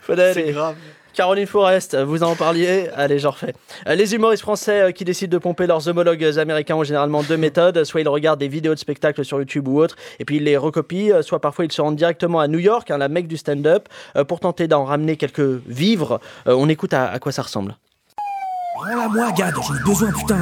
[0.00, 0.76] Faudel C'est et grave.
[1.12, 3.52] Caroline Forest, vous en parliez Allez, j'en refais.
[3.86, 7.36] Euh, Les humoristes français euh, qui décident de pomper leurs homologues américains ont généralement deux
[7.36, 7.84] méthodes.
[7.84, 10.56] Soit ils regardent des vidéos de spectacles sur YouTube ou autre, et puis ils les
[10.56, 11.12] recopient.
[11.16, 13.88] euh, Soit parfois ils se rendent directement à New York, hein, la mecque du stand-up,
[14.28, 16.18] pour tenter d'en ramener quelques vivres.
[16.46, 17.76] On écoute à, à quoi ça ressemble.
[18.80, 20.38] Rends-la moi, Gad, j'en ai besoin, putain.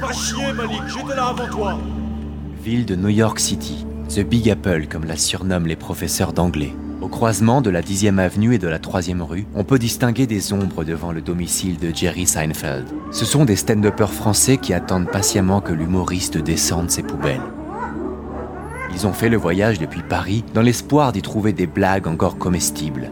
[0.00, 1.78] Va chier, Malik, j'étais là avant toi.
[2.62, 6.74] Ville de New York City, The Big Apple comme la surnomment les professeurs d'anglais.
[7.02, 10.54] Au croisement de la 10e avenue et de la 3e rue, on peut distinguer des
[10.54, 12.86] ombres devant le domicile de Jerry Seinfeld.
[13.12, 17.42] Ce sont des stand-uppers français qui attendent patiemment que l'humoriste descende ses poubelles.
[18.94, 23.10] Ils ont fait le voyage depuis Paris dans l'espoir d'y trouver des blagues encore comestibles.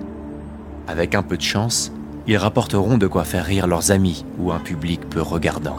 [0.88, 1.92] Avec un peu de chance,
[2.26, 5.76] ils rapporteront de quoi faire rire leurs amis ou un public peu regardant.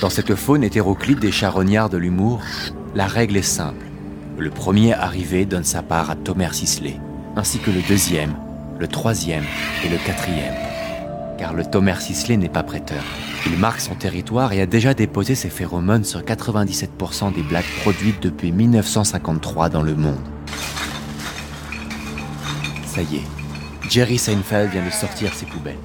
[0.00, 2.40] Dans cette faune hétéroclite des charognards de l'humour,
[2.94, 3.86] la règle est simple.
[4.38, 7.00] Le premier arrivé donne sa part à Thomas Sisley,
[7.36, 8.34] ainsi que le deuxième,
[8.78, 9.44] le troisième
[9.84, 10.54] et le quatrième.
[11.36, 13.02] Car le Thomas Sisley n'est pas prêteur.
[13.46, 18.22] Il marque son territoire et a déjà déposé ses phéromones sur 97% des blagues produites
[18.22, 20.18] depuis 1953 dans le monde.
[22.86, 23.37] Ça y est,
[23.88, 25.78] Jerry Seinfeld vient de sortir ses poubelles.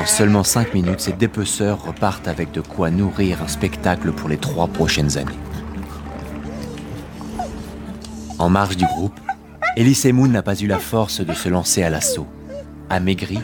[0.00, 4.38] En seulement 5 minutes, ces dépeceurs repartent avec de quoi nourrir un spectacle pour les
[4.38, 5.38] trois prochaines années.
[8.38, 9.18] En marge du groupe,
[9.76, 12.26] Elise Moon n'a pas eu la force de se lancer à l'assaut.
[12.88, 13.40] Amaigri,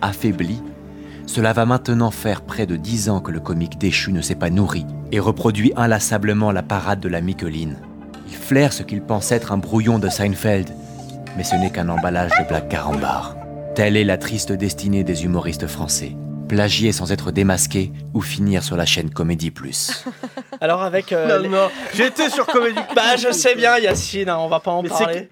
[0.00, 0.62] affaibli,
[1.26, 4.50] cela va maintenant faire près de 10 ans que le comique déchu ne s'est pas
[4.50, 7.76] nourri et reproduit inlassablement la parade de la Micheline.
[8.28, 10.72] Il flaire ce qu'il pense être un brouillon de Seinfeld,
[11.36, 13.36] mais ce n'est qu'un emballage de blagues carambar.
[13.74, 16.12] Telle est la triste destinée des humoristes français.
[16.48, 20.04] Plagier sans être démasqué ou finir sur la chaîne Comédie Plus.
[20.60, 21.12] Alors avec...
[21.12, 24.60] euh, Non, les- non, j'étais sur Comédie Bah je sais bien Yacine, hein, on va
[24.60, 25.28] pas en Mais parler.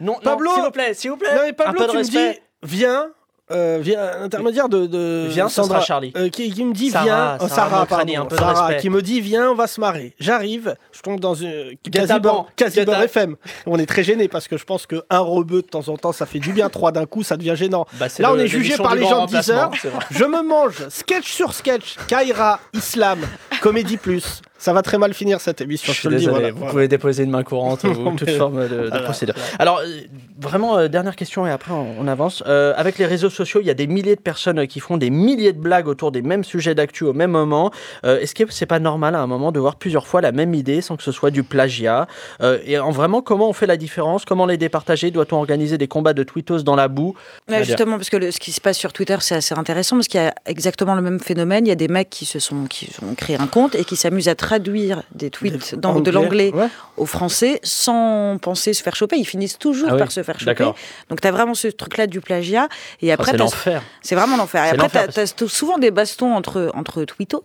[0.00, 1.34] Non, Pablo s'il vous plaît, s'il vous plaît.
[1.34, 3.06] Non mais Pablo, un peu de tu me dis, viens,
[3.50, 6.12] euh, de, de Viens, Sandra, Charlie.
[6.16, 8.66] euh, qui, qui me dit, Sarah, viens, Sarah Sarah, Mokrani, pardon, un peu de Sarah,
[8.66, 8.80] respect.
[8.82, 10.14] qui me dit, viens, on va se marrer.
[10.20, 12.80] J'arrive, je tombe dans une quasi.
[12.80, 13.36] FM.
[13.66, 16.12] On est très gêné parce que je pense que un rebeu de temps en temps,
[16.12, 16.68] ça fait du bien.
[16.68, 17.86] Trois d'un coup, ça devient gênant.
[17.98, 19.70] Bah, Là, on le- est jugé par les gens de 10 heures.
[20.10, 23.20] Je me mange sketch sur sketch, Kaira, Islam,
[23.60, 24.42] Comédie Plus.
[24.58, 25.92] Ça va très mal finir cette émission.
[25.92, 26.24] Je Je suis te le dis.
[26.26, 26.72] désolé, voilà, vous voilà.
[26.72, 29.34] pouvez déposer une main courante ou Non, toute mais- forme de, de Voilà, procédure.
[29.58, 30.00] Alors, euh,
[30.40, 32.42] vraiment, euh, dernière question et après on, on avance.
[32.46, 35.10] Euh, avec les réseaux sociaux, il y a des milliers de personnes qui font des
[35.10, 37.70] milliers de blagues autour des mêmes sujets d'actu au même moment.
[38.04, 40.54] Euh, Est-ce que c'est pas normal à un moment de voir plusieurs fois la même
[40.54, 42.06] idée sans que ce soit du plagiat?
[42.42, 44.24] Euh, Et en vraiment, comment on fait la différence?
[44.24, 45.10] Comment les départager?
[45.12, 47.14] Doit-on organiser des combats de tweetos dans la boue?
[47.48, 50.08] Ouais, justement, parce que le- ce qui se passe sur Twitter, c'est assez intéressant parce
[50.08, 51.64] qu'il y a exactement le même phénomène.
[51.66, 53.94] Il y a des mecs qui se sont qui ont créé un compte et qui
[53.96, 56.68] s'amusent à traduire des tweets dans- de anglais, l'anglais ouais.
[56.96, 59.16] au français sans penser se faire choper.
[59.16, 60.64] Ils finissent toujours Ah oui, par se faire choper.
[61.10, 62.68] Donc tu as vraiment ce truc-là du plagiat.
[63.02, 63.76] Et après, c'est.
[64.00, 64.64] C'est vraiment l'enfer.
[64.64, 67.42] Et après, tu as, souvent des bastons entre, entre tweetos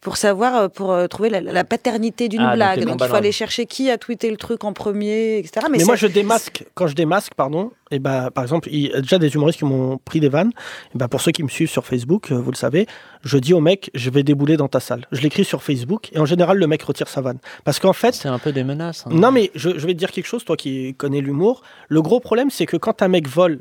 [0.00, 2.84] pour savoir, euh, pour euh, trouver la, la paternité d'une Ah, blague.
[2.84, 5.66] Donc, il faut aller le- chercher qui a tweeté le truc en premier, etc.
[5.70, 6.64] Mais, Mais, moi, je démasque.
[6.74, 9.64] Quand je démasque, pardon, et ben, par exemple, il y a déjà des humoristes qui
[9.64, 10.52] m'ont pris des vannes.
[10.94, 12.86] Et ben, pour ceux qui me suivent sur Facebook, euh, vous le savez,
[13.22, 15.06] je dis au mec, je vais débouler dans ta salle.
[15.12, 17.38] Je l'écris sur Facebook et en général, le mec retire sa vanne.
[17.64, 18.14] Parce qu'en fait.
[18.14, 19.04] C'est un peu des menaces.
[19.06, 19.10] hein.
[19.12, 21.62] Non, mais je, je vais te dire quelque chose, toi qui connais l'humour.
[21.88, 23.60] Le gros problème, c'est que quand un mec vole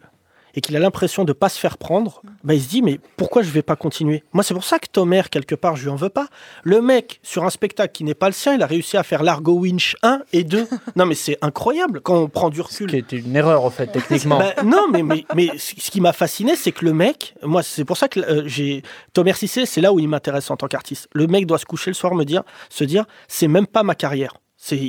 [0.53, 3.41] et qu'il a l'impression de pas se faire prendre, bah, il se dit mais pourquoi
[3.41, 4.23] je vais pas continuer?
[4.33, 6.27] Moi c'est pour ça que Tomer quelque part je lui en veux pas.
[6.63, 9.23] Le mec sur un spectacle qui n'est pas le sien, il a réussi à faire
[9.23, 10.67] l'Argo Winch 1 et 2.
[10.95, 12.89] non mais c'est incroyable quand on prend du recul.
[12.91, 14.39] C'était une erreur, en fait, techniquement.
[14.39, 17.85] Bah, non, mais, mais, mais ce qui m'a fasciné, c'est que le mec, moi, c'est
[17.85, 18.83] pour ça que euh, j'ai.
[19.13, 21.07] Thomas Cissé, c'est là où il m'intéresse en tant qu'artiste.
[21.13, 23.95] Le mec doit se coucher le soir, me dire, se dire, c'est même pas ma
[23.95, 24.33] carrière.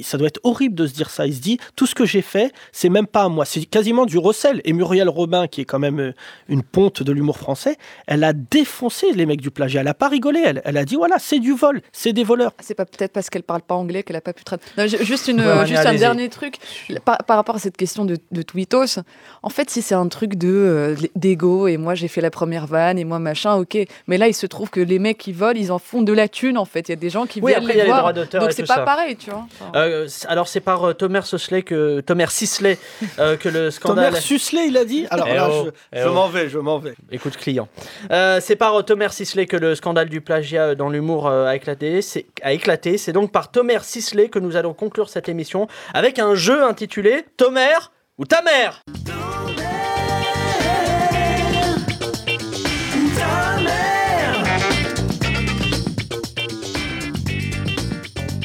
[0.05, 1.27] Ça doit être horrible de se dire ça.
[1.27, 3.45] Il se dit, tout ce que j'ai fait, c'est même pas à moi.
[3.45, 4.61] C'est quasiment du recel.
[4.65, 6.13] Et Muriel Robin, qui est quand même euh,
[6.49, 9.81] une ponte de l'humour français, elle a défoncé les mecs du plagiat.
[9.81, 10.41] Elle a pas rigolé.
[10.45, 12.53] Elle, elle a dit, voilà, c'est du vol, c'est des voleurs.
[12.63, 14.69] C'est pas peut-être parce qu'elle parle pas anglais qu'elle a pas pu traduire.
[14.79, 16.57] Non, ju- juste une, Ouais, euh, juste un dernier truc
[17.05, 19.01] par, par rapport à cette question de, de tweetos.
[19.43, 22.67] En fait, si c'est un truc de euh, d'ego et moi j'ai fait la première
[22.67, 23.77] vanne et moi machin, ok.
[24.07, 26.29] Mais là, il se trouve que les mecs qui volent, ils en font de la
[26.29, 26.89] thune en fait.
[26.89, 28.01] Il y a des gens qui Oui, viennent après, il y a les les voir.
[28.01, 28.83] droits d'auteur Donc c'est pas ça.
[28.83, 29.47] pareil, tu vois.
[29.75, 32.79] Euh, alors c'est par euh, Thomas Sisley que Thomas Sisley
[33.19, 34.11] euh, que le scandale.
[34.11, 35.07] Thomas Susley, il a dit.
[35.11, 36.13] Alors Eh là, oh, je, eh je oh.
[36.13, 36.95] m'en vais, je m'en vais.
[37.11, 37.69] Écoute client.
[38.11, 41.55] Euh, c'est par euh, Thomas Sisley que le scandale du plagiat euh, dans l'humour a
[41.55, 42.03] éclaté.
[42.03, 42.99] C'est a éclaté.
[42.99, 47.25] C'est donc par Thomas Sisley que nous allons conclure cette émission avec un jeu intitulé
[47.37, 48.83] Thomas ou ta mère.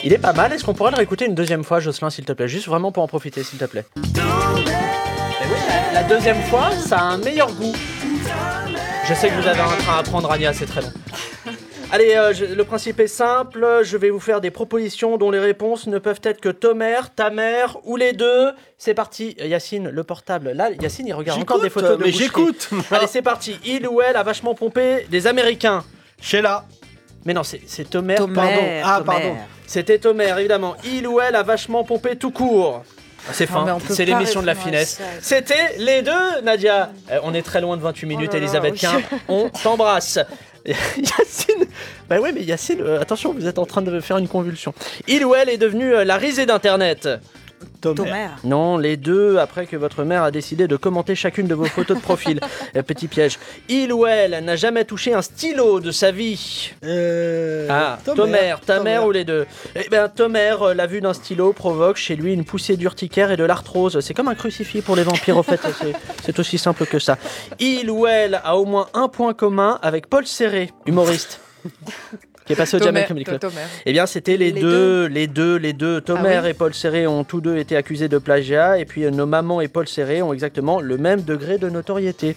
[0.04, 0.54] Il est pas mal.
[0.54, 2.48] Est-ce qu'on pourrait le réécouter une deuxième fois, Jocelyn, s'il te plaît?
[2.48, 3.86] Juste vraiment pour en profiter, s'il te plaît.
[3.98, 4.64] Eh oui,
[5.94, 7.74] la, la deuxième fois, ça a un meilleur goût.
[9.08, 10.92] Je sais que vous avez un train à prendre, Anya, c'est très long.
[11.92, 13.82] Allez, euh, je- le principe est simple.
[13.84, 17.14] Je vais vous faire des propositions dont les réponses ne peuvent être que ta mère,
[17.14, 18.52] ta mère ou les deux.
[18.78, 19.36] C'est parti.
[19.42, 20.52] Euh, Yacine, le portable.
[20.52, 22.26] Là, Yacine, il regarde encore des photos de mais boucherie.
[22.26, 22.70] j'écoute.
[22.92, 23.60] Allez, c'est parti.
[23.66, 25.84] Il ou elle a vachement pompé des Américains.
[26.22, 26.66] Sheila.
[27.26, 28.62] Mais non, c'est c'est Tomer, Tomer, pardon.
[28.84, 29.06] Ah, Tomer.
[29.06, 29.38] pardon.
[29.70, 30.76] C'était Tomer, évidemment.
[30.84, 32.84] Il ou elle a vachement pompé tout court.
[33.28, 35.00] Ah, C'est mais fin, c'est l'émission de la finesse.
[35.22, 36.90] C'était les deux, Nadia.
[37.12, 38.80] Euh, on est très loin de 28 minutes, là là, Elisabeth oui.
[38.80, 39.02] Quint.
[39.28, 40.18] On t'embrasse.
[40.66, 41.66] Yacine,
[42.10, 44.74] bah ouais, mais Yacine, euh, attention, vous êtes en train de faire une convulsion.
[45.08, 47.08] Il ou elle est devenue euh, la risée d'Internet.
[47.82, 48.28] Tomer.
[48.44, 51.98] Non, les deux, après que votre mère a décidé de commenter chacune de vos photos
[51.98, 52.40] de profil.
[52.76, 53.40] Euh, petit piège.
[53.68, 56.72] Il ou elle n'a jamais touché un stylo de sa vie.
[56.84, 61.14] Euh, Ah, Tomer, ta mère ou les deux Eh bien, Tomer, euh, la vue d'un
[61.14, 64.00] stylo provoque chez lui une poussée d'urticaire et de l'arthrose.
[64.02, 65.60] C'est comme un crucifix pour les vampires, au fait.
[65.80, 65.94] c'est-
[66.24, 67.18] C'est aussi simple que ça.
[67.60, 71.40] Il ou elle a au moins un point commun avec Paul Serré, humoriste.
[72.50, 73.40] Qui est passé au Tomer, Jamel Comedy Club.
[73.40, 73.62] Tomer.
[73.86, 76.02] Eh bien, c'était les, Les deux, les deux, les deux.
[76.02, 79.06] Tomer Ah oui et Paul Serré ont tous deux été accusés de plagiat, et puis
[79.06, 82.36] euh, nos mamans et Paul Serré ont exactement le même degré de notoriété.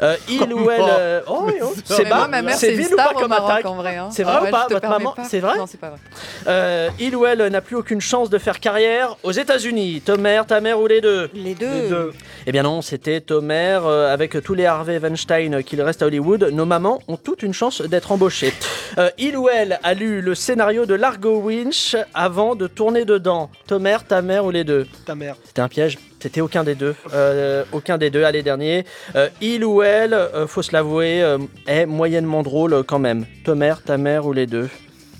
[0.00, 0.80] Euh, il ou elle.
[0.88, 3.74] euh, Oh, oui, oh, c'est mère, c'est c'est une vil ou pas comme attaque en
[3.74, 3.96] vrai.
[3.96, 4.10] hein.
[4.12, 5.24] C'est vrai Ah ou pas Votre maman pas.
[5.24, 5.98] C'est vrai Non, c'est pas vrai.
[6.46, 10.02] Euh, il ou elle n'a plus aucune chance de faire carrière aux États-Unis.
[10.04, 11.66] Tomer, ta mère ou les deux Les deux.
[11.82, 12.12] Les deux.
[12.46, 16.50] Eh bien non, c'était Tomer euh, avec tous les Harvey Weinstein qu'il reste à Hollywood.
[16.52, 18.52] Nos mamans ont toute une chance d'être embauchées.
[18.98, 23.50] Euh, il ou elle a lu le scénario de Largo Winch avant de tourner dedans.
[23.66, 25.36] Tomer, ta mère ou les deux Ta mère.
[25.44, 25.98] C'était un piège.
[26.20, 26.94] C'était aucun des deux.
[27.12, 28.24] Euh, aucun des deux.
[28.24, 28.84] Allez, dernier.
[29.14, 31.24] Euh, il ou elle, euh, faut se l'avouer,
[31.66, 33.26] est moyennement drôle quand même.
[33.44, 34.68] Tomer, ta mère ou les deux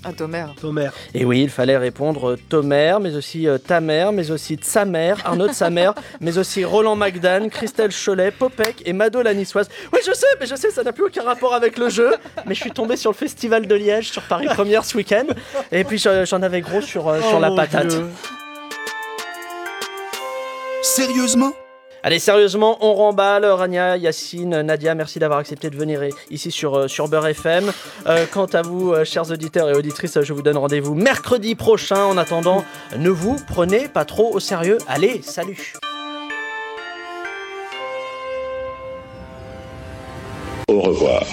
[0.03, 0.45] Ah, Tomer.
[0.59, 0.89] Tomer.
[1.13, 4.63] et oui, il fallait répondre euh, Tomer, mais aussi euh, ta mère, mais aussi de
[4.63, 9.21] sa mère, Arnaud de sa mère, mais aussi Roland Magdan, Christelle Cholet, Popek et Mado
[9.21, 9.67] la niçoise.
[9.91, 12.11] Oui, je sais, mais je sais, ça n'a plus aucun rapport avec le jeu.
[12.45, 15.25] Mais je suis tombé sur le festival de Liège, sur Paris Première ce week-end.
[15.71, 17.87] Et puis j'en avais gros sur, euh, sur Oh, la patate.
[17.87, 18.05] Dieu.
[20.81, 21.51] Sérieusement?
[22.01, 23.43] Allez, sérieusement, on remballe.
[23.45, 27.73] Rania, Yacine, Nadia, merci d'avoir accepté de venir ici sur, euh, sur Beurre FM.
[28.07, 32.05] Euh, quant à vous, euh, chers auditeurs et auditrices, je vous donne rendez-vous mercredi prochain.
[32.05, 32.63] En attendant,
[32.97, 34.77] ne vous prenez pas trop au sérieux.
[34.87, 35.73] Allez, salut
[40.69, 41.23] Au revoir.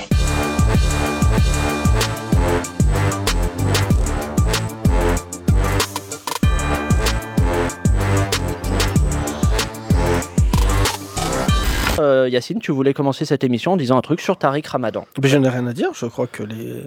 [12.07, 15.04] Euh, Yacine, tu voulais commencer cette émission en disant un truc sur Tariq Ramadan.
[15.22, 15.90] Mais je n'ai rien à dire.
[15.94, 16.82] Je crois que les,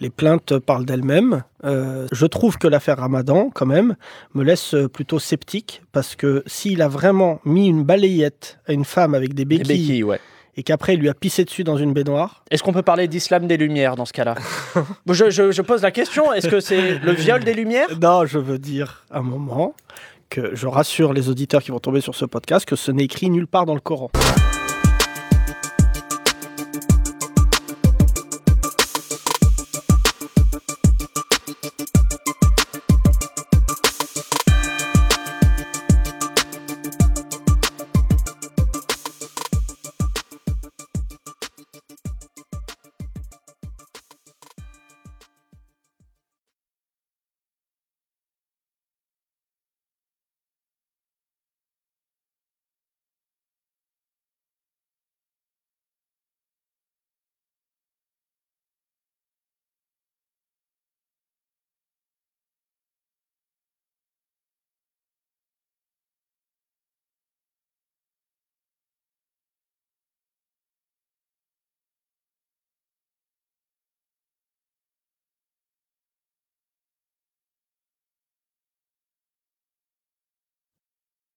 [0.00, 1.42] les plaintes parlent d'elles-mêmes.
[1.64, 3.96] Euh, je trouve que l'affaire Ramadan, quand même,
[4.34, 9.14] me laisse plutôt sceptique parce que s'il a vraiment mis une balayette à une femme
[9.14, 10.20] avec des Des béquilles, béquilles, ouais.
[10.56, 13.46] et qu'après il lui a pissé dessus dans une baignoire, Est-ce qu'on peut parler d'islam
[13.46, 14.34] des Lumières dans ce cas-là?
[15.08, 17.88] Je, je- je pose la question, est-ce que c'est le viol des Lumières?
[18.00, 19.74] Non, je veux dire un moment
[20.28, 23.30] que je rassure les auditeurs qui vont tomber sur ce podcast que ce n'est écrit
[23.30, 24.10] nulle part dans le Coran.